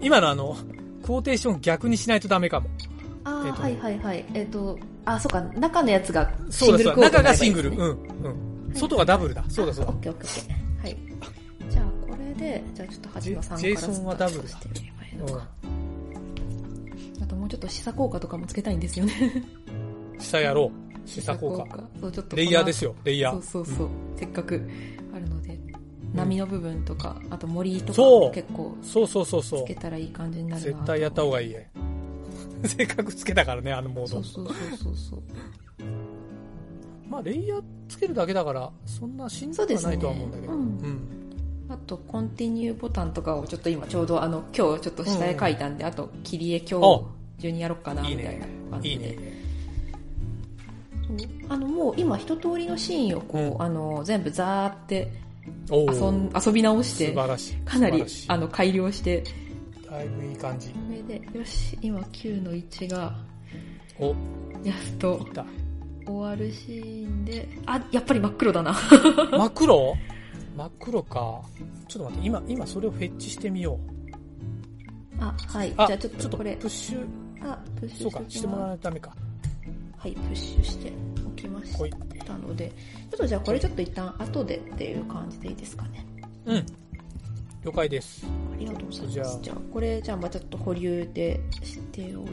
[0.00, 0.56] 今のあの、
[1.02, 2.70] クォーテーション逆にしないとダメかも。
[3.24, 4.24] あ、えー、はいはいはい。
[4.32, 7.70] えっ、ー、と、あ、そうか、中のやつがシングルコート、がシングル。
[7.70, 7.78] うん。
[7.78, 8.74] うん。
[8.74, 9.44] 外がダブルだ。
[9.50, 9.90] そうだそうだ。
[9.90, 10.63] オッケーオッケーオッケー。
[12.44, 15.48] で、じゃあちょっと8の3からジェイソンはダブルだしてみればいいのか。
[17.22, 19.44] あともうちょっと示唆効果とかもつけたいんですよね。
[20.18, 20.70] 下やろ
[21.04, 21.08] う。
[21.08, 21.84] 示唆効果。
[22.00, 23.40] そうちょっとレイヤーですよ、レイヤー。
[23.40, 23.86] そうそうそう。
[23.86, 24.68] うん、せっかく
[25.14, 25.58] あるので、
[26.12, 29.64] 波の部分とか、あと森とか結構、そうそうそうそう。
[29.64, 31.70] つけたらいい感じになるな絶対やった方がいいね。
[32.64, 34.22] せっかくつけたからね、あのモード。
[34.22, 35.22] そうそうそうそう。
[37.08, 40.52] まあ、レイヤーつけるだけだから、そんなしんどくはないとは思うんだけど。
[40.52, 41.23] うね、うん、うん
[41.68, 47.04] あと、コンティニューボタンとかをちょっと今ちょうどあの、今日ちょっと下へ書いたんで、うん、あと、切り絵今日
[47.40, 48.94] 中にやろうかな、みたいな感じで。
[48.94, 49.06] いいね。
[49.08, 49.44] いいね
[51.48, 55.10] あの、もう今一通りのシーンをこう、うん、あの、全部ザーって
[55.70, 57.12] 遊ん、遊び直して。
[57.64, 59.24] かなり、あの、改良して、
[59.90, 60.74] だいぶいい感じ。
[61.06, 63.14] で、よし、今9の1が、
[63.98, 64.14] お
[64.64, 65.20] やっと、
[66.06, 68.74] 終わるシーンで、あ、やっぱり真っ黒だな。
[68.74, 69.96] 真っ黒？
[70.56, 71.42] 真っ黒か。
[71.88, 73.78] ちょっと待って、今、今それをフェッチしてみよ
[75.18, 75.22] う。
[75.22, 75.70] あ、はい。
[75.70, 76.56] じゃあちょっとこれ。
[76.56, 77.06] プッシュ。
[77.42, 79.14] あ、プッシュそうか、してもらわないとダメか。
[79.98, 80.92] はい、プッシュして
[81.26, 81.72] おきまし
[82.26, 82.70] たので、
[83.10, 86.06] ちょっとじゃあこれちょっと一旦後でっていう感じでいいですかね。
[86.46, 86.66] うん。
[87.64, 88.26] 了解です。
[88.52, 89.12] ありがとうございます。
[89.12, 92.32] じゃあ、じゃあこれ、じゃあまあちょっと保留でしておいて。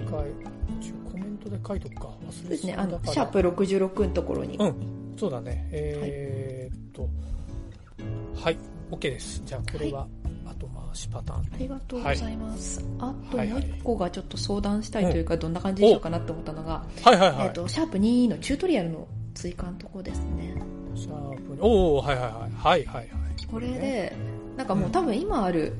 [1.10, 2.07] コメントで書いとくか。
[2.07, 2.73] 忘れそうですね。
[2.73, 4.57] あの、シャープ66のところに。
[4.57, 5.13] うん。
[5.17, 5.69] そうだね。
[5.71, 7.12] えー、っと、はい、
[8.91, 9.41] OK です。
[9.45, 10.08] じゃあこれは、
[10.45, 11.39] 後回しパターン。
[11.39, 12.80] ありがとうございます。
[12.80, 17.47] はい、あともう一個がちょっと相談したいというか、どんな感じでしょうかなって思ったのが、はいはいはい。
[17.47, 20.56] えっ、と、シャープ2のチュートリアルの追加のとこですね。
[20.95, 22.51] シャープおおはいはいはい。
[22.51, 23.08] はいはいはい。
[23.49, 24.15] これで、
[24.58, 25.73] なんかもう多分今ある、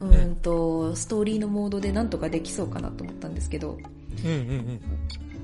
[0.00, 3.78] うんと、ストーリーのモードでなんとかできそうかなと思ったんですけど、
[4.24, 4.80] うんうんうん。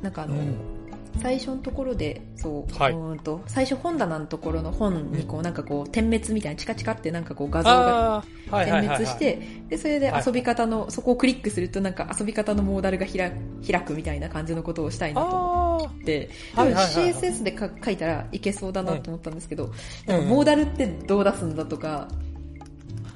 [0.03, 0.82] なんかあの、うん
[1.21, 8.25] 最初のところで、そう、はい、うんと、最初本棚のところの本にこう、なんかこう、点滅みたいな、チカチカってなんかこう画像が
[8.65, 13.33] 点滅して、で、それで遊び方の、そこをクリックするとなんか遊び方のモーダルが開
[13.67, 19.71] 開くみたいな感じのことをしたいなと思って、多分 CSS で書いたらいけそうだなと思ったんですけど、
[20.09, 22.09] うん、モーダルってどう出すんだとか、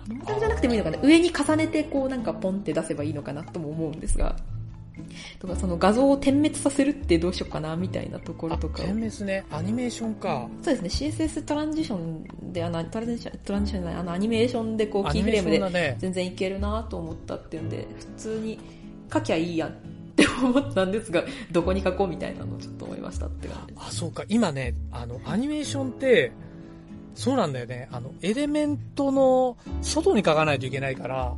[0.08, 0.98] モーダルじゃなくてもいいのかな。
[1.02, 4.36] 上に重ねてこうなんかポンって出せばいいのかなとも思うんですが。
[5.38, 9.44] とかその画像を点滅させるってどうしようかなみたいなところとか点滅ね。
[9.50, 10.48] アニメーションか。
[10.62, 11.10] そうですね。
[11.10, 18.58] CSS トランジションであのトランジショントランジションじゃないあのアニメーションでこうキーフレームで全然いけるなと思ったっていうんで普通に
[19.12, 19.72] 書きゃいいやっ
[20.16, 24.24] て思ったんですが どこに書こうみたいなのをちょっと思いましたって感じあそうか。
[24.28, 26.32] 今ねあのアニメーションって
[27.14, 27.88] そうなんだよね。
[27.90, 31.34] あのエレメントの外に書かないといけないから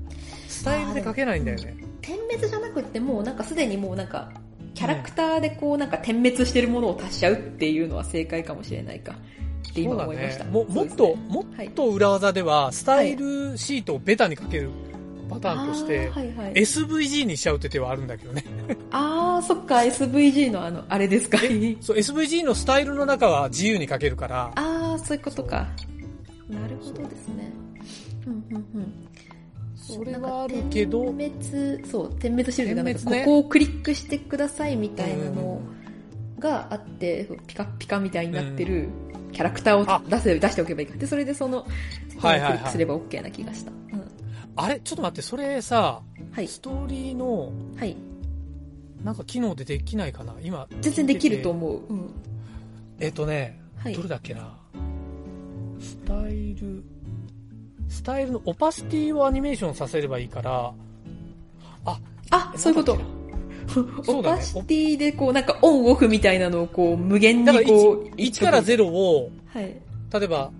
[0.48, 1.76] スタイルで書けないんだよね
[2.08, 4.30] 点滅じゃなくてもうなんかすでにもうなんか
[4.74, 9.14] キャラクターでこうなんか点滅してるものを足しちゃうっていうのは正解かもしれないか
[9.70, 10.44] って今思いました。
[10.44, 14.70] ね、ももっと、もっと裏技では、スタイルシートをベタにかける
[15.28, 18.44] パターンとして、はいはい、SVG にしちゃうって手はあるんだけどね。
[18.90, 21.38] あー、そっか、SVG のあの、あれですか。
[21.80, 24.52] そう、SVG のスタイルの中は自由にかけるから。
[24.54, 25.68] あー、そういうことか。
[26.48, 27.52] なるほどですね。
[28.26, 29.08] うんうんうん。
[29.94, 35.60] それはあるけど点滅そう点滅してるじゃなくて、ね、ここをクリックしてくださいみたいなの
[36.38, 38.88] があって、ピカピカみたいになってる
[39.32, 40.96] キャラクターを出せ出しておけばいいか。
[40.96, 44.04] でそれでそのクリックすれば OK な気がした、うん、
[44.56, 44.80] あれ？
[44.80, 47.96] ちょっと待ってそれさ、はい、ストーリーのはい。
[49.04, 50.34] なんか機能でできないかな？
[50.42, 52.10] 今全然できると思う、うん、
[52.98, 54.58] えっ、とね、はい、どれだっけな？
[55.78, 56.82] スタイル
[57.88, 60.72] スタイルのオパシティをアニメーションさせればいいから、
[61.84, 62.98] あ、あ、そういうこと。
[64.08, 70.50] オパシティでこうなんかオンオフみたいなのをこう無限にこう 1, 1から0を、はい、例えば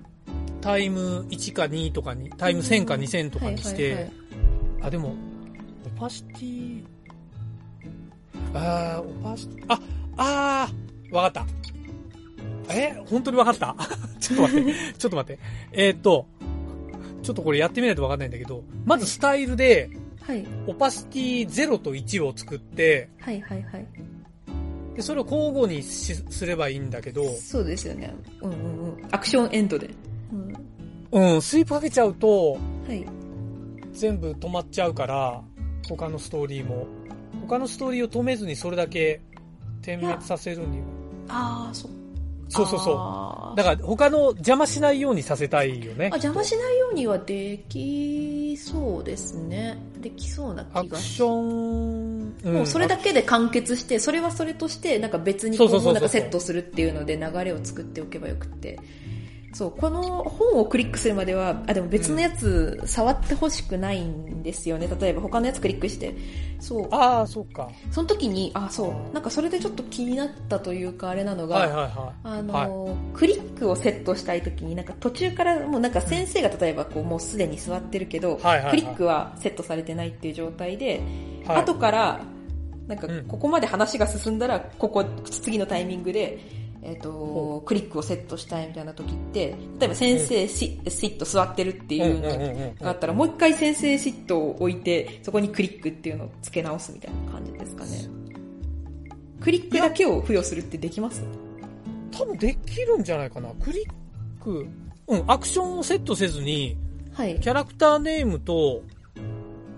[0.61, 4.11] タイム1か2とかに、タイム1000か2000とかにして、
[4.83, 5.15] あ、でも、
[5.97, 6.83] オパシティ、
[8.55, 9.81] あー、オパシティ、あ、
[10.17, 11.47] あー、わかっ
[12.69, 12.75] た。
[12.75, 13.75] え本当にわかった？
[14.21, 15.43] ちょっと待って、ちょっと待って。
[15.73, 16.27] えー、っと、
[17.23, 19.91] ちょっとこれやってみないとわかんないんだけど、まずスタイルで、
[20.23, 20.47] はい。
[20.67, 23.87] オパシティ0と1を作って、はいはいはい。
[24.95, 28.15] で、それを交互にすればいいんだけど、そうですよね。
[28.43, 29.09] うんうんうん。
[29.11, 29.91] アクションエンドで。
[31.13, 31.35] うん。
[31.35, 32.59] うん、スイープかけちゃうと、は
[32.95, 33.05] い。
[33.93, 35.43] 全部止まっちゃうから、
[35.89, 36.87] 他のストーリーも。
[37.47, 39.21] 他のストーリーを止めずにそれだけ
[39.81, 40.85] 点滅させるには。
[41.29, 41.91] ああ、そっ
[42.49, 43.57] そうそうそう。
[43.57, 46.07] だから他の邪魔しないようにさせたいよね。
[46.07, 49.79] あ邪魔しないようにはできそうですね。
[50.01, 58.77] できそうな気がアクション、うん、もうそれだけで完結して、それはそれとして、なんか別にこうなんかセットするっていうので流れを作っておけばよくて。
[58.77, 58.85] そう、
[59.57, 64.89] この本をクリックするまでは、あ、でも別のやつ触ってほしくないんですよね。
[65.01, 66.15] 例えば他のやつクリックして。
[66.61, 66.89] そう。
[66.91, 67.71] ああ、そうか。
[67.91, 69.15] その時に、あ、そう。
[69.15, 71.91] なんかそれでちょっと気になったというか、あれなのが、はいはいはい。
[72.25, 81.01] あの、はい、クリックをセットしたい時に、なんか途中からもうなんか先生が例えばこうもうすでに座ってるけど、はいはいはい、クリックはセットされてないっていう状態で、
[81.47, 82.21] はい、後から、
[82.87, 97.91] なんかここまで話が進んだら、ここ、次のタイミングで、えっ、ー、と、クリックをセットしたいみたいな時って、例えば先生シ,、シット座ってるっていうのがあったら、もう一回先生シットを置いて、そこにクリックっていうのを付け直すみたいな感じですかね。
[99.41, 101.23] クリックだけを付与するってできます？
[102.11, 103.51] 多分できるんじゃないかな。
[103.63, 104.67] クリック、
[105.07, 106.77] うん、アクションをセットせずに、
[107.13, 108.83] はい、キャラクターネームと、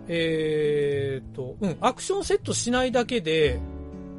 [0.09, 3.61] えー、っと、うん、アクションセットしないだけで、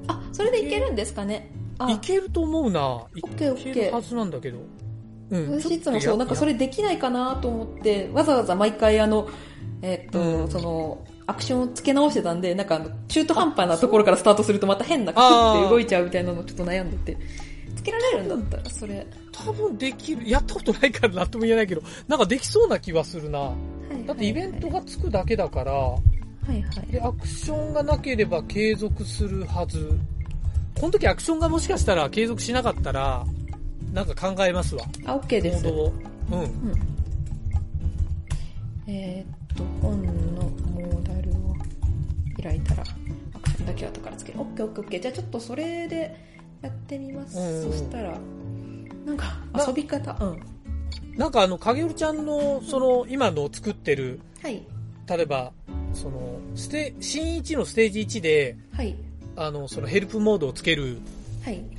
[0.08, 1.52] あ、それでいけるんですかね
[1.90, 2.82] いけると思うな。
[2.82, 3.92] オッケーオッケー。
[3.92, 4.60] はずなんだけど。
[5.30, 5.60] うん。
[5.60, 9.28] 私いつもそう、なんかそれできないかなと思って、わざわざ毎回あの、
[9.82, 17.18] えー、っと、うん、その、アクションを付け直してたんで、なんか中途半端なところからスタートするとまた変なクって動いちゃうみたいなのちょっと悩んでて。
[17.76, 19.08] つけられるんだったら、それ。
[19.32, 20.30] 多分できる。
[20.30, 23.40] やったことないからなんとも言えないけど、なんかできそうな気はするな。
[23.40, 23.56] は
[23.92, 26.00] い、だってイベントがつくだけだから、は
[26.50, 26.92] いはい。
[26.92, 29.98] で、アクションがなければ継続するはず。
[30.82, 33.24] この時アクションがもしかしたら継続しなかったら、
[33.94, 34.84] なんか考えますわ。
[35.06, 35.64] あ、OK です。
[35.66, 35.94] モードを。
[36.32, 36.42] うん。
[36.42, 36.50] うん、
[38.88, 40.12] えー、っと、本の
[40.72, 41.56] モーダルを
[42.42, 42.84] 開いたら、
[43.36, 44.40] アクションだけ後からつける。
[44.40, 45.00] OK、OK、OK。
[45.00, 46.16] じゃあちょっとそれで
[46.64, 47.38] やってみます。
[47.38, 48.18] うん、そしたら、
[49.06, 50.40] なんか遊び方、うん。
[51.16, 54.64] なんかあの、影織ちゃんの、その、今の作ってる、はい。
[55.08, 55.52] 例えば、
[55.94, 58.96] その、ステ、新1のステージ1で、はい。
[59.36, 61.02] あの、そのヘルプモードをつけるっ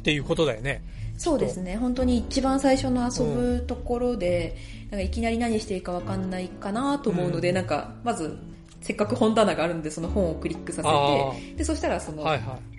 [0.02, 0.82] ていうことだよね。
[1.18, 1.76] そうですね。
[1.76, 8.36] 本当に一番最初の遊ぶところで、うん、なんかいきなり何していいかわかんないかなと思うので、うん、なんか、まず、
[8.80, 12.24] せっかく本棚があるんで、その本をクリックさせて、で、そしたらその、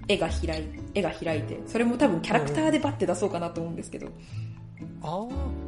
[0.10, 4.08] 絵が開い、絵が開いて、それも多分キャラクターでバッて出そうかなと思うんですけど。
[5.02, 5.26] あ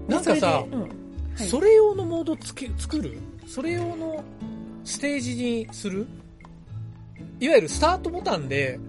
[0.09, 0.11] あ。
[0.11, 0.81] なんかさ、うん。
[0.81, 3.17] はい、それ用のモードつけ作る？
[3.47, 4.21] それ用の
[4.83, 6.05] ステージにする？
[7.45, 8.79] いわゆるスタートボタンで、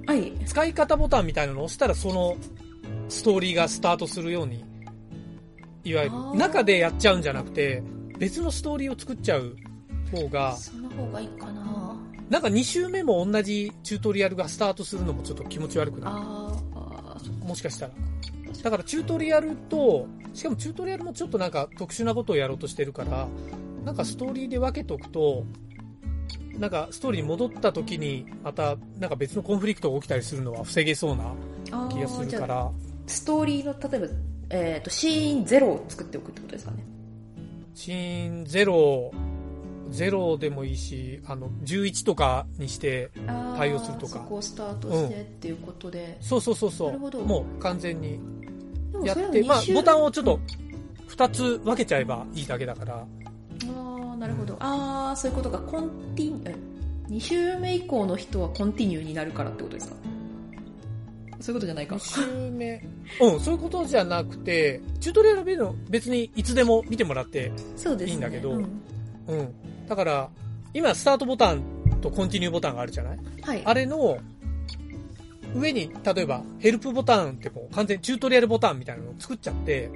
[0.46, 2.38] 使い方ボタンみたいなのを押したらその
[3.10, 4.64] ストーリーがスタートするように、
[5.84, 7.82] いわゆる中でやっちゃうんじゃなくて、
[8.18, 9.56] 別のストーリーを作っちゃう
[10.10, 12.00] 方が、その方がいいかな。
[12.30, 16.10] なんか2周目も同じチュートリアルがスタートするのもちょっと気持ち悪くな
[17.20, 17.46] る。
[17.46, 17.92] もしかしたら。
[18.62, 23.28] だからチュートリアルと、しかもチュートリアルもちょっとなんか特殊なことをやろうとしてるから、
[23.84, 25.44] なんかストーリーで分けとくと、
[26.58, 31.34] なんかストーリーに戻った時にまたなんか別のコンフリクトが起きたりするのは防げそうな
[31.90, 32.70] 気がするから。
[33.06, 34.14] ストーリーの例えば、
[34.50, 36.84] えーと、シーンゼロを作っておくってことですかね。
[37.74, 39.12] シーンゼロ
[39.90, 43.10] ゼロでもいいしあの11とかにして
[43.56, 44.14] 対応するとか。
[44.14, 46.98] そこをスタートしてっていうことで、うん、そうそうそうそう。
[46.98, 48.18] もう完全に
[49.04, 50.40] やってまあボタンをちょっと
[51.08, 53.06] 2つ分けちゃえばいいだけだから
[54.18, 54.54] なるほど。
[54.54, 55.58] うん、ああ、そういうことか。
[55.58, 56.54] コンティニュー、
[57.10, 59.96] 2週目以降の人はコンティニューになるからってことですか？
[61.40, 61.96] そういうことじゃないか。
[61.96, 61.98] 2
[62.48, 62.82] 週目。
[63.20, 67.52] うん、そういうことじゃなくて、チュートリアルビデオ別にいつでも見てもらって
[68.06, 68.66] いいんだけど、うね
[69.28, 69.48] うん、うん。
[69.86, 70.30] だから、
[70.72, 71.62] 今スタートボタン
[72.00, 73.18] とコンティニューボタンがあるじゃない？
[73.42, 73.62] はい。
[73.64, 74.18] あれの、
[75.54, 79.90] 上に、例えば、ヘルプボタンってこう、完全チュートリアルボタンみたいなのを作っちゃって、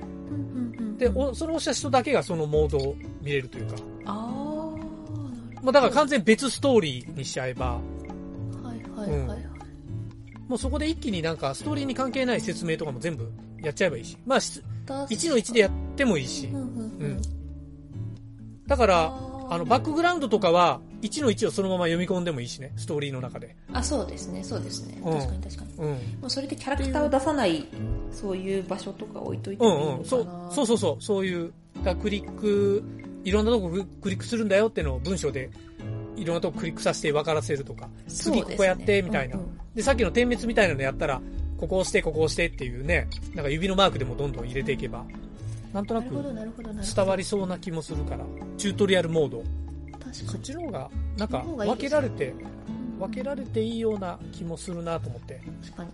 [0.97, 3.75] で、それを押した人だけがそのモードを見れるというか。
[4.11, 5.61] ああ。
[5.63, 7.75] まあだから完全別ストーリーにしちゃえば。
[7.75, 7.81] は
[8.75, 13.31] いはいはい、はいうん、もうそこで一気になんかストーリーに関係ない説明とかも全部
[13.63, 14.17] やっちゃえばいいし。
[14.27, 16.47] まあ、1の1でやってもいいし。
[16.47, 17.21] うん。
[18.67, 19.13] だから、
[19.51, 23.57] あの、バックグラウンドとかは、1の1をそのまま読み込んでもいいしね、ストーリーの中で。
[23.73, 25.01] あ、そうですね、そうですね。
[25.03, 25.71] 確かに確かに。
[25.77, 25.89] うん。
[25.89, 27.67] もうそれでキャラクターを出さない、
[28.13, 29.93] そういう場所とか置いといてもいいのかな。
[29.93, 30.05] うんうん。
[30.07, 31.53] そうそうそうそう、そういう、
[31.83, 32.85] だクリック、
[33.25, 35.51] いろんなとこクリックするんだよってのを文章で、
[36.17, 39.59] いろんなとこクリックさせて分からせるとか、次ここやって、みたいな、うんうん。
[39.75, 41.21] で、さっきの点滅みたいなのやったら、
[41.59, 45.05] ここ押して、ここ押してっていうね、なんか指のマークでもどんどん入れていけば、
[45.73, 46.11] なんとなく
[46.95, 48.25] 伝わりそうな気もするから、
[48.57, 49.45] チュートリアルモード。
[50.13, 52.35] そっちの方が、なんか分けられて、
[52.99, 55.41] 分けられていいような気もするなと思って。
[55.63, 55.91] 確かに。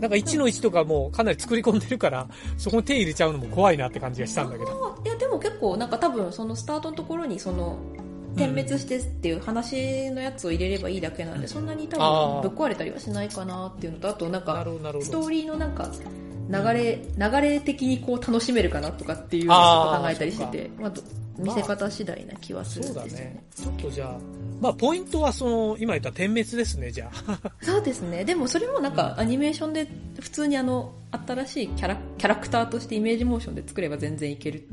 [0.00, 2.26] なんか1の1とかもかなり作り込んでるから、
[2.56, 4.98] そこに手入れちゃうのも怖いなって感じがしたんだけど。
[5.04, 7.78] いや、でも結構なんか多分そのスタートのところにその、
[8.36, 14.64] 点滅してっていう話のやつを入れればいいだけなんで、そんなに多分ぶっ壊れたりはしないかなっていうのと、あとなんか、
[15.00, 15.88] ストーリーのなんか、
[16.48, 20.92] 流れ、流れ的にこう楽しめるかなとかっていうのを考えたりしてて、まあ、
[21.38, 23.42] 見せ方次第な気はするんですね。
[23.58, 23.76] まあ、そうだね。
[23.78, 24.18] ちょっとじゃあ、
[24.60, 27.38] まあ、ポイントはその、今言った点滅ですね、じゃあ。
[27.62, 28.24] そうですね。
[28.24, 29.88] でもそれもなんか、アニメーションで、
[30.20, 30.92] 普通にあの、
[31.26, 34.66] 新しいキャラ、キャラクターとしてイメージモーションで作れば全然いける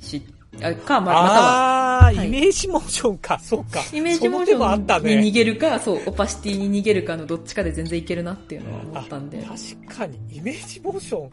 [0.00, 0.22] し、
[0.62, 1.98] あか、まあ、または。
[1.98, 3.80] ああ、はい、イメージモーションか、そうか。
[3.92, 9.42] イメージモーションに逃げるか、そう、オパシティに逃げるかのどっちかで全然いけるなっていうのは思ったんで。
[9.42, 11.30] 確かに、イメージモーション。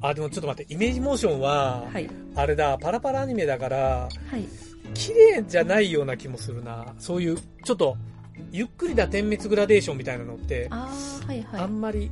[0.00, 4.46] あ、でもちょっと待って、イメージモーションは、はい、あれだ、パラパラアニメだから、はい、
[4.94, 6.94] 綺麗じゃないような気もするな。
[6.98, 7.96] そういう、ちょっと、
[8.52, 10.88] ゆっくりだ点滅グラデーションみたいなのって、あ,、
[11.26, 12.10] はいはい、あんまり、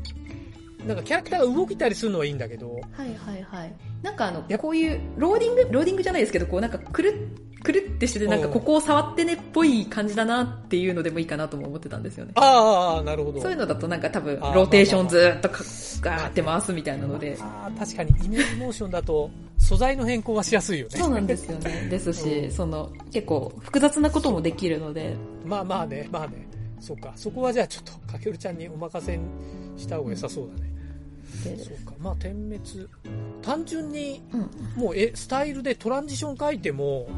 [0.86, 2.74] なんかキャラクターが動いたりするのはいいんだけど。
[2.92, 3.74] はいはいはい。
[4.02, 7.28] なんかあの、こういう、ローディング、ローディングじゃないですけど、こうなんかくる
[7.64, 12.32] くるってしてて、なんかここを触ってねっぽい感じだなっていうのでもいいかなとも思ってたんですよね。
[12.36, 13.40] ああ、なるほど。
[13.40, 15.48] そういうのだとなんか多分、ローテーションずっと
[16.02, 17.38] ガーって回すみたいなので。
[17.40, 20.98] ああ、確かにイメージモーションだと、素材の変更はしやすいよね。
[20.98, 21.88] そうなんですよね。
[21.90, 25.16] ですし、その、結構複雑なこともできるので。
[25.46, 26.46] まあまあね、まあね。
[26.80, 27.12] そうか。
[27.16, 29.18] そこはじゃあちょっと、かけるちゃんにお任せ
[29.78, 30.73] した方が良さそうだね。
[31.42, 31.92] そうか。
[31.98, 32.88] まあ、点滅。
[33.42, 34.22] 単純に、
[34.76, 37.08] もう、え、スタイルでトランジション書いても、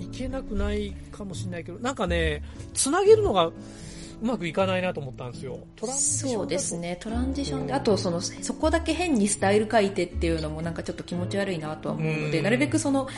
[0.00, 2.42] いけなくないかもしれないけど、なんかね、
[2.74, 3.50] つなげるのが、
[4.20, 5.60] うまくいかないなと思ったんですよ。
[5.76, 13.08] トランジションそうですね、トランジションで、あとその、そこだけ変にスタイル書いてっていうのもなんかちょっと気持ち悪いなとは思うので、なるべくその、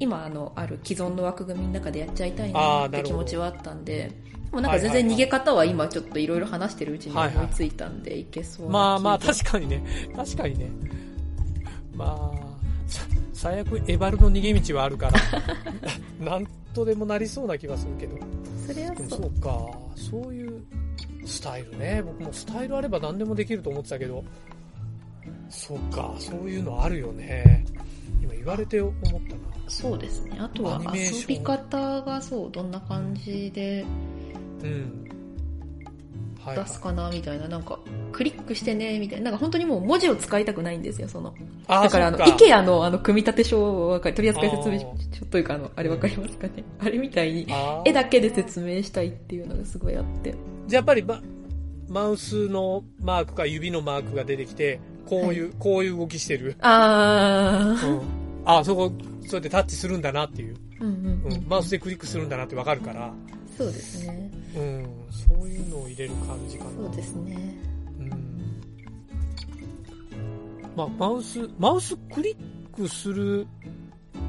[0.00, 4.10] 今あの、ある既存の枠組みの中でやっちゃいたいなって気持ちはあったんで、
[4.52, 9.82] もうなんか全然逃げ方は今ちょっといろいろ話してるうちに思いついたんでいけそうまあまあ確かにね、
[10.16, 10.70] 確かにね。
[11.94, 12.48] まあ、
[13.32, 15.20] 最悪エバルの逃げ道はあるから、
[16.24, 18.16] なんとでもなりそうな気はするけど。
[18.66, 19.08] それはそう。
[19.08, 20.62] そうか、そういう
[21.26, 22.02] スタイルね。
[22.04, 24.24] 僕もスタイルあれば何でもできると思ってたけど、
[25.50, 27.64] そうか、そういうのあるよね。
[28.22, 29.20] 今言われて思ったな。
[29.68, 30.36] そうですね。
[30.38, 34.17] あとは遊び方がそう、どんな感じで、うん。
[36.54, 37.78] 出すかなみたいな、なんか、
[38.12, 41.34] クリックしてね、みたいな、なんか本当にもう文字を使いたくないんですよ、その。
[41.66, 44.78] だからあの、イケアのあの、組み立て書は、取扱説明
[45.12, 46.64] 書というかあの、あれわかりますかね。
[46.78, 47.46] あれみたいに、
[47.84, 50.34] 絵だけで説明したいっていうのがすごいあって。
[50.66, 51.20] じゃあやっぱり、ま、
[51.88, 56.56] マウスのマークか指のマークが出てきて、こういう、はい、こういう動きしてる。
[56.60, 58.27] ああ、うん。
[58.44, 60.56] あそこ、そうやってタッチするんだなっていう。
[60.80, 63.12] うんうん、うん、マウスでクリックするんだなってわかるから。
[63.56, 64.30] そうですね。
[64.56, 66.70] うん、そういうのを入れる感じかな。
[66.70, 67.54] そうですね。
[67.98, 68.10] うん。
[70.76, 72.36] まあ、マウス、マウスクリッ
[72.74, 73.46] クする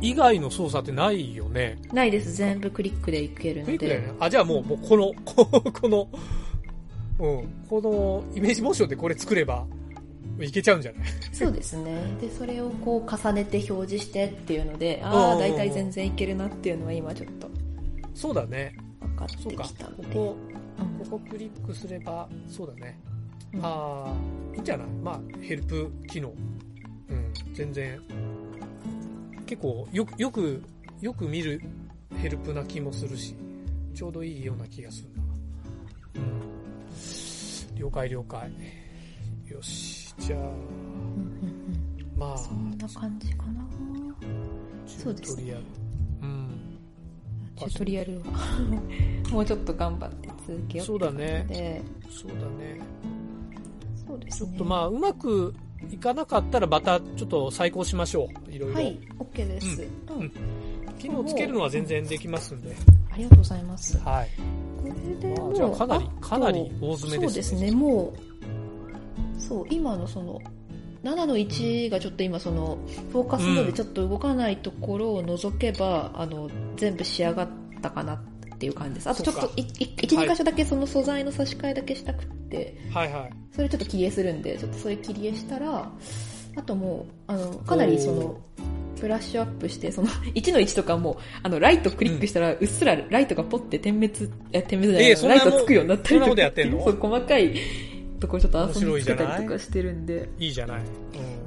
[0.01, 1.77] 以外の操作ってないよね。
[1.93, 2.33] ないです。
[2.33, 3.77] 全部クリックでいけるので。
[3.77, 4.17] クリックだよね。
[4.19, 5.13] あ、じゃあもう、もうこの、
[5.71, 6.07] この、
[7.19, 9.65] うん、このイメージモーションでこれ作れば、
[10.45, 11.01] いけちゃうんじゃない？
[11.33, 12.17] そうですね。
[12.21, 17.49] で、それをこう重ねて表示してっていうので、ああ、大体全然いけるなっていうのは今ちょっと。
[18.13, 18.75] そうだね。
[19.15, 20.03] かってきたので。
[20.03, 20.37] ここ、
[20.79, 22.97] うん、ここクリックすればそうだね、
[23.53, 24.15] うん、ああ
[24.55, 24.87] いいんじゃない？
[25.03, 26.29] まあヘルプ機能。
[27.09, 27.33] うん。
[27.53, 27.99] 全然。
[29.45, 30.63] 結構よくよく
[31.01, 31.61] よく見る
[32.17, 33.35] ヘルプな気もするし
[33.95, 36.21] ちょうどいいような気がするな。
[36.21, 37.75] うん。
[37.75, 38.51] 了解了解。
[39.47, 40.39] よしじゃあ、
[42.17, 43.65] まあそんな感じかな。
[44.85, 45.55] そうですね。
[47.59, 48.25] チュートリアルは。
[49.31, 51.83] もうちょっと頑張って続けようそうだね。
[52.09, 52.79] そうだね。
[54.07, 54.49] そうですね。
[54.49, 55.53] ちょっとまあうまく
[55.91, 58.51] いかなかったらまたちょっと再考しましょう。
[58.51, 58.75] いろいろ。
[58.75, 60.31] はい OK です、うん、うん、
[60.97, 62.75] 機能つけるのは全然できますんで。
[63.11, 63.97] ありがとうございます。
[63.99, 64.29] はい。
[64.81, 67.57] これでもう、まあ、じゃあかなりかなり大詰めですね。
[67.57, 67.71] そうですね。
[67.71, 68.28] もう
[69.39, 70.39] そう今のその
[71.03, 72.77] 7の1がちょっと今その
[73.11, 77.49] フォーカスモードでちょっと動かないところを除けば、うん、あの全部仕上がっ
[77.81, 78.19] たかなっ
[78.59, 79.09] ていう感じです。
[79.09, 83.33] あとちょっと1、2箇所だけその素材の差し替えだけしたくて、はいはい。
[83.55, 85.89] それちょっと切り絵するんで、ちょっとそれ切り絵したら、
[86.57, 88.37] あともう、あの、かなりその、
[88.99, 96.51] ブラッシュアップして、その、 1の1とかも、あの、ライトクリックしたら、うっすらライトがポッて点滅、え、点滅じゃない、えー、ライトつくようになったりとか、
[96.83, 97.53] そう、細かい
[98.19, 100.29] ところちょっと遊びつけたりとかしてるんで。
[100.37, 100.81] いいじゃない？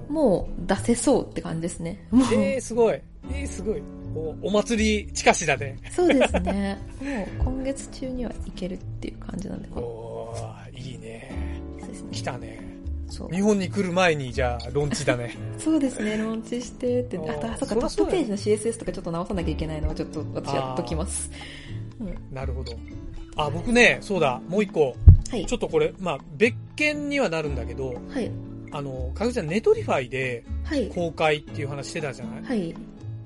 [0.08, 2.06] うん、もう出せそうって感じですね。
[2.10, 3.00] もうえー、すごい。
[3.30, 3.82] えー、すごい。
[4.14, 5.78] おお祭り近しだね。
[5.90, 6.78] そうですね。
[7.40, 9.68] もう今月中にはいけるっていう感じなんで。
[9.74, 10.34] お
[10.74, 11.30] いいね。
[11.80, 12.08] そうですね。
[12.12, 12.72] 来たね。
[13.30, 21.30] 日本に来る前にじゃあローンチだねそうですねローンチしてってあとあそっかトップページの CSS とかちょっと直さなきゃいけないのはちょっと私やっときます、
[22.00, 22.72] うん、なるほど
[23.36, 24.96] あ僕ねそうだもう一個
[25.30, 28.30] はい、ちょっとこれ、まあ、別件にはなるんだけど、はい、
[28.72, 30.44] あの、かぐちゃん、 Netlify で
[30.94, 32.74] 公開っていう話してたじゃない、はい、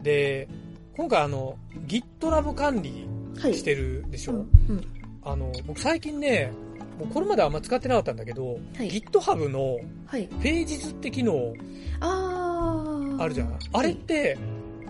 [0.02, 0.48] で、
[0.96, 3.06] 今回あの、GitLab 管理
[3.54, 4.76] してるでしょ、はいうん。
[4.76, 4.86] うん、
[5.22, 6.52] あの、僕最近ね、
[6.98, 9.78] もうこれまであんま使ってなかったんだけど、はい、GitHub の
[10.10, 11.52] ページ図って機能、
[12.00, 13.58] あるじゃん。
[13.72, 14.38] あれって、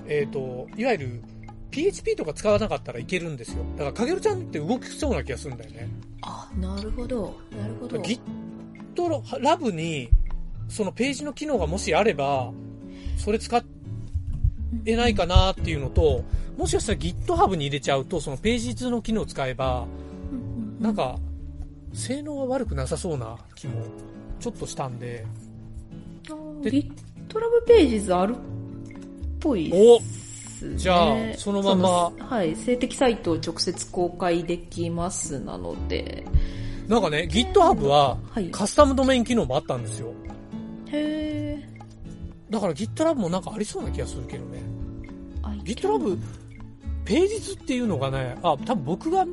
[0.07, 1.23] えっ、ー、と、いわゆる
[1.77, 3.63] PHP とか使わなかったらいけるんですよ。
[3.77, 5.89] だから、かげるちゃんって動きそうな気がするんだよね。
[6.23, 7.39] あ、なるほど。
[7.55, 8.01] なるほど。
[8.01, 10.09] GitLab に、
[10.69, 12.51] そのページの機能がもしあれば、
[13.19, 13.63] それ使
[14.87, 16.25] えないかなっていうのと、
[16.57, 19.87] もしかしたら GitHub に入れちゃうと、そのページ図の機能を使えば、
[20.81, 21.19] なんか、
[21.93, 23.83] 性能は悪くなさそうな気も
[24.41, 25.27] ちょっとしたんで。
[26.63, 28.39] で GitLab ページ図あるっ
[29.41, 30.26] ぽいです、
[30.65, 32.13] ね、じゃあ、そのまま。
[32.19, 36.25] はい、性的サイトを直接公開できますなので。
[36.89, 38.17] なんかね、GitHub は
[38.53, 40.13] カスタムドメイン機能もあったんですよ。
[40.87, 42.53] へー。
[42.53, 44.63] だから GitLab もなんかありそうな気がするけどね。
[45.65, 46.19] GitLab、
[47.05, 49.27] ページ図っていうのがね、あ、多分僕が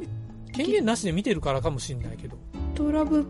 [0.52, 2.38] 権限なしで見てるからかもしれないけど。
[2.76, 3.26] GitLab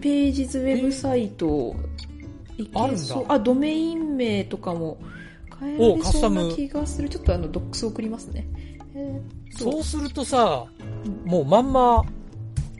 [0.00, 1.74] Pages ウェブサイト、
[2.74, 3.22] あるんだ。
[3.28, 4.98] あ、ドメイン名とかも
[5.60, 7.08] 変えられそうな気がする。
[7.08, 8.46] ちょっとあの、 docs 送りますね。
[8.94, 10.66] えー、そうするとさ、
[11.24, 12.04] もうまんま、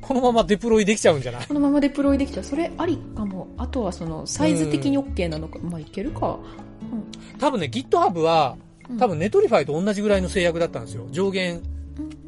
[0.01, 1.47] このままデプロイできちゃうんじゃない？
[1.47, 2.45] このままデプロイできちゃう。
[2.45, 3.49] それありかも。
[3.59, 5.59] あとはその、サイズ的に OK なのか。
[5.59, 6.39] まあ、いけるか。
[6.83, 7.39] うん。
[7.39, 8.57] 多分ね、GitHub は、
[8.99, 11.07] 多分 Netlify と同じぐらいの制約だったんですよ。
[11.11, 11.63] 上限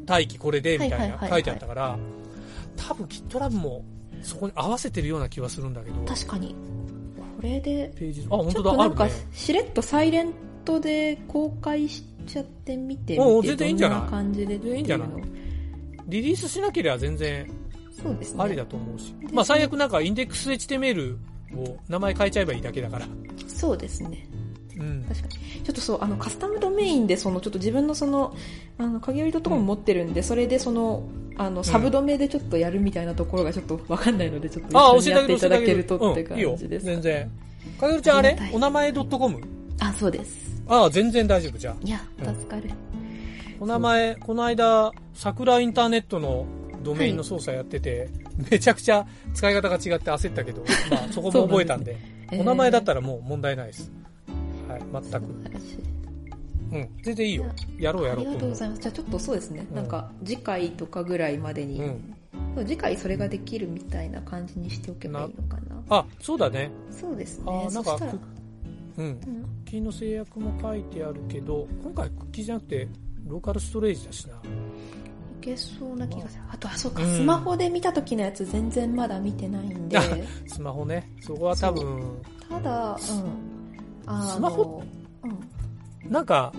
[0.07, 1.97] 待機これで、みたいな書いてあったから、
[2.77, 3.83] 多分 GitLab も
[4.21, 6.03] そこに合わせてるような気はするんだけど。
[6.05, 6.55] 確かに。
[7.41, 10.33] これで、ページあ、本当だ、なんか、しれっとサイレン
[10.63, 14.09] トで公開しちゃってみてみて、全然いいんじゃない？
[14.09, 15.09] 感じでいいんじゃない？
[16.07, 17.49] リリースしなければ全然、
[18.01, 18.43] そうですね。
[18.43, 19.13] ありだと思うし。
[19.33, 21.15] まあ最悪なんかインデックス HTML
[21.57, 23.07] を名前変えちゃえばいいだけだから。
[23.47, 24.27] そうですね。
[24.81, 25.33] うん、確かに。
[25.63, 28.35] ちょっとそう、あの、カスタムドメインで、その、ちょっと自分のその、
[28.77, 31.03] あの、鍵折りとかも持ってるんで、うん、それでその、
[31.37, 36.85] あの、サブドメでちょっとやるみたいなところがちょっとわかんないので、ちょっと一緒にやっていただけるとって感じです。
[36.85, 37.31] 全然。
[37.79, 38.37] 鍵折ちゃんあれ？
[38.53, 39.41] お名前 .com?
[39.79, 40.61] あ、そうです。
[40.67, 41.75] ああ、全然大丈夫、じゃあ。
[41.83, 42.69] いや、助かる。
[43.59, 46.45] お名前、この間、桜インターネットの
[46.83, 48.09] ドメインの操作やってて、はい、
[48.51, 51.97] めちゃくちゃ使い方が違って焦ったけど、まあそこも覚えたんで、
[52.31, 53.91] お名前だったらもう問題ないです。
[54.91, 55.25] はい、全く。
[56.71, 57.45] うん、全然いいよ。
[57.77, 58.25] やろうやろう。
[58.25, 58.81] ありがとうございます。
[58.81, 65.83] じゃあちょっとそうですね、うん、なんか次回とかぐらいまでに、うん、次回それができるみたいな感じにしておけばいいのかな。
[65.89, 66.71] あ、そうだね。
[66.89, 67.67] そうですね。
[67.69, 67.97] あ、なんか、
[68.97, 69.15] うん。
[69.19, 72.87] クッキーの制約も書いてあるけど、今回クッキーじゃなくて、
[73.27, 74.35] ローカルストレージだしな。
[74.35, 74.37] い
[75.41, 76.43] けそうな気がする。
[76.51, 79.99] あと、あ、そうか、うん、スマホで見た時のやつ全然まだ見てないんで。
[80.47, 81.09] スマホね。
[81.19, 82.21] そこは多分。
[82.49, 83.50] ただ、うん。
[84.33, 84.83] スマホ、
[85.23, 86.53] うん、なんか、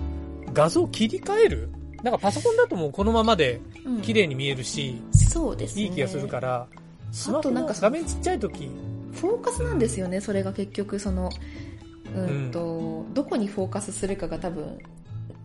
[0.53, 1.71] 画像切り替える？
[2.03, 3.61] なんかパソコンだともうこのままで
[4.03, 5.83] 綺麗に見えるし、うん、そうですね。
[5.83, 6.67] いい気がするから、
[7.13, 8.71] スマホの画面ちっちゃい時。
[9.13, 11.31] フォーカスなんですよね、それが結局その、
[12.15, 14.79] うんと、うん、どこにフォーカスするかが多分、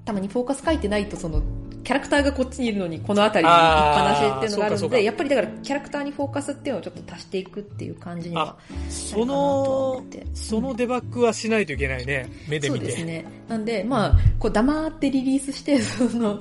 [0.08, 1.42] たまにフォーカス書いてないとその
[1.84, 8.58] キャラクターがこっちにいるのにこの辺りに行っぱなしっていうのがあるのでやっぱりだからキャラクターにフォーカスっていうのをちょっと足していくっていう感じには
[8.90, 10.02] その
[10.34, 12.86] そのデバッグはしないといけないね、うん、目で見て。
[12.88, 13.26] そうですね。
[13.50, 16.40] なんでまあこう黙ってリリースしてその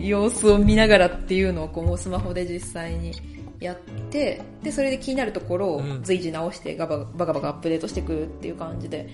[0.00, 3.12] 様子を見ながらっていうのをこうもうスマホで実際に
[3.60, 3.76] やっ
[4.10, 9.08] てでそれで気になるところを随時直してガババカバカアップデートしていくっていう感じで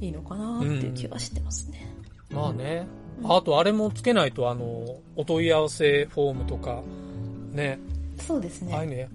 [0.00, 1.94] いいのかなっていう気はしてますね、
[2.30, 2.86] うん、まあね、
[3.24, 4.64] あとあれもつけないと、あの、
[5.16, 6.82] お問い合わせフォームとか、
[7.52, 7.78] ね。
[8.18, 8.74] そうですね。
[8.74, 9.08] ああいうね。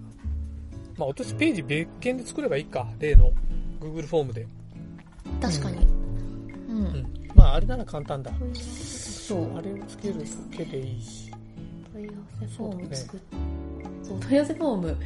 [0.98, 2.88] まあ、落としページ別件で作ればいいか。
[3.00, 3.32] 例の
[3.80, 4.48] Google フォームで。
[5.42, 5.86] 確かに。
[6.70, 6.78] うん。
[6.78, 8.32] うん、まあ、あれなら簡単だ。
[8.54, 9.58] そう。
[9.58, 10.26] あれをつけるだ
[10.58, 11.32] けでいいし。
[11.94, 13.20] 問い合わせフォーム作っ、
[14.04, 14.98] そう、問い合わせフォーム、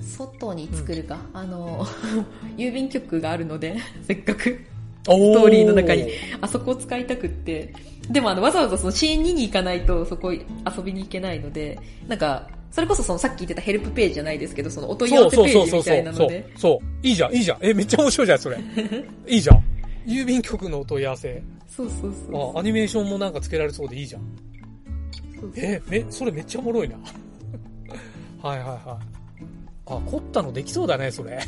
[0.00, 1.18] 外に作るか。
[1.34, 1.84] うん、あの、
[2.56, 4.60] 郵便局があるので、せっかく。
[5.16, 7.72] ストーリーの中に、あそこを使いたくって、
[8.10, 10.42] でもあの、わざわざそのシーン2に行かないとそこ遊
[10.82, 16.52] びに行けないので、なんか、それこそそのさっき言ってたヘルプページじゃないですけど、そのお問い合わせページみたいなので。
[16.56, 17.58] そう、いいじゃん、いいじゃん。
[17.60, 18.58] え、めっちゃ面白いじゃん、それ。
[19.26, 19.64] いいじゃん。
[20.06, 21.42] 郵便局のお問い合わせ。
[21.68, 22.56] そうそうそう。
[22.56, 24.22] あ、アニメーションもなんかつけられそうでいいじゃん。
[25.40, 25.64] そうそう。
[25.64, 26.96] え、め、それめっちゃおもろいな。
[28.42, 29.18] はいはいはい。
[29.86, 31.38] あ、凝ったのできそうだね、それ。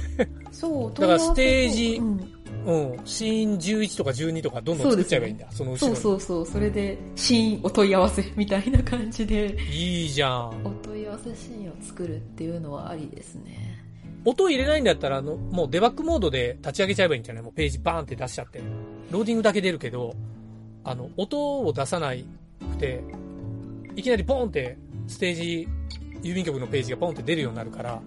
[0.53, 3.01] そう、だからステージ、うんうん。
[3.05, 5.47] シーン11とか12とかどんどん作っちゃえばいいんだ。
[5.51, 6.47] そ,、の後ろそうそうそう。
[6.47, 9.57] それで、シーンお問い合わせみたいな感じで。
[9.73, 10.49] いいじゃん。
[10.65, 13.79] お問い合わせシーンを作るっていうのはありですね。
[14.25, 17.43] 音入れないんだったら、あの、もうデバッグモードで立ち上げちゃえばいいんじゃない？
[17.43, 18.61] もうページバーンって出しちゃって。
[19.11, 20.15] ローディングだけ出るけど、
[20.85, 22.27] あの、音を出さない
[22.73, 23.03] くて、
[23.97, 24.77] いきなりポンって
[25.09, 25.69] ステージ、
[26.23, 28.01] 郵便局のページがポンって出るようになるから、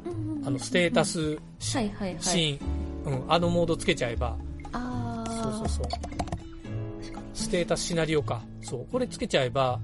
[0.45, 2.59] あの、ステータスシーン、
[3.05, 4.37] うん、あのモードつけちゃえば、
[4.71, 5.85] あそうそうそう。
[7.33, 8.41] ステータスシナリオか。
[8.61, 9.79] そう、これつけちゃえば、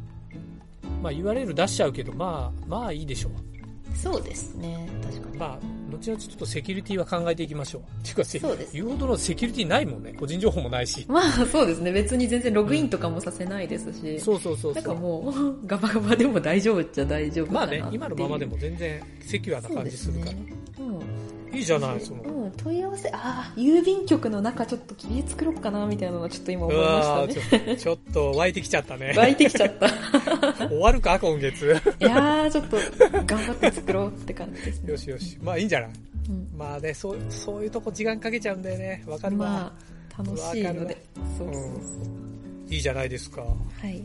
[1.02, 3.50] まあ URL 出しちゃうけど、まあ、まあいいでしょう。
[3.96, 4.88] そうですね。
[5.04, 5.38] 確かに。
[5.38, 5.60] まあ、
[5.92, 7.82] 後々ちょっとセキュリティは考えていきましょう。
[7.82, 10.14] っ ていうか、そうです、言うほどのセキュリティないもんね。
[10.14, 11.06] 個人情報もないし。
[11.10, 11.92] まあ、そうですね。
[11.92, 14.16] 別に全然ログインとかもさせないですし。
[14.16, 20.32] うん、そうそうそうなんかもう、 ガバガバでも大丈夫っちゃ大丈夫まあね、今のままでも全然セキュアな感じするから。
[20.32, 21.39] うん。
[21.52, 22.22] いいじゃない、その。
[22.24, 27.78] うん、問い合わせ、ああ、郵便局の中ちょっと切り作ろうかな、みたいなのはちょっと今思いましたね。
[27.78, 29.14] ちょっと湧いてきちゃったね。
[29.16, 29.90] 湧いてきちゃった。
[30.70, 31.76] 終わるか、今月。
[32.00, 32.78] いやー、ちょっと
[33.26, 34.92] 頑張って作ろうって感じですね。
[34.92, 35.38] よしよし。
[35.42, 35.90] まあいいんじゃない？
[36.30, 39.04] うん、まあね、そう、そういうとこ時間かけちゃうんだよね。
[39.08, 39.48] わかるわ。
[39.48, 39.74] ま
[40.18, 40.98] あ、楽しいので。
[41.38, 42.74] そうそうそう、うん。
[42.74, 43.42] いいじゃないですか。
[43.42, 43.48] は
[43.88, 44.04] い。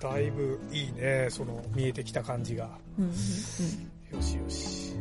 [0.00, 2.70] だいぶいいね、その、見えてきた感じが。
[2.98, 4.94] うんうんうん、よしよし。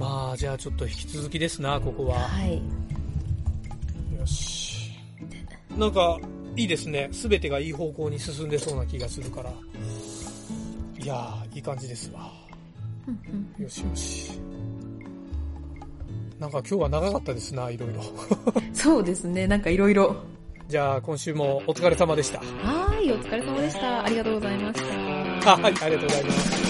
[0.00, 2.20] まあ、じゃあちょっと引き続きですな、ここは。
[2.20, 2.56] はい。
[4.18, 4.92] よし。
[5.76, 6.18] なんか、
[6.56, 7.10] いいですね。
[7.12, 9.52] すべてがいい方向に進んでそうな気がするから。
[10.98, 12.32] いやー、いい感じですわ。
[13.58, 14.40] よしよし。
[16.38, 18.02] なんか今日は長かったですな、いろいろ。
[18.72, 20.16] そうですね、なんかいろいろ。
[20.66, 22.38] じゃあ今週もお疲れ様でした。
[22.38, 24.02] はい、お疲れ様でした。
[24.02, 24.80] ありがとうございまし
[25.42, 25.56] た。
[25.56, 26.69] はい、ありがとうございます。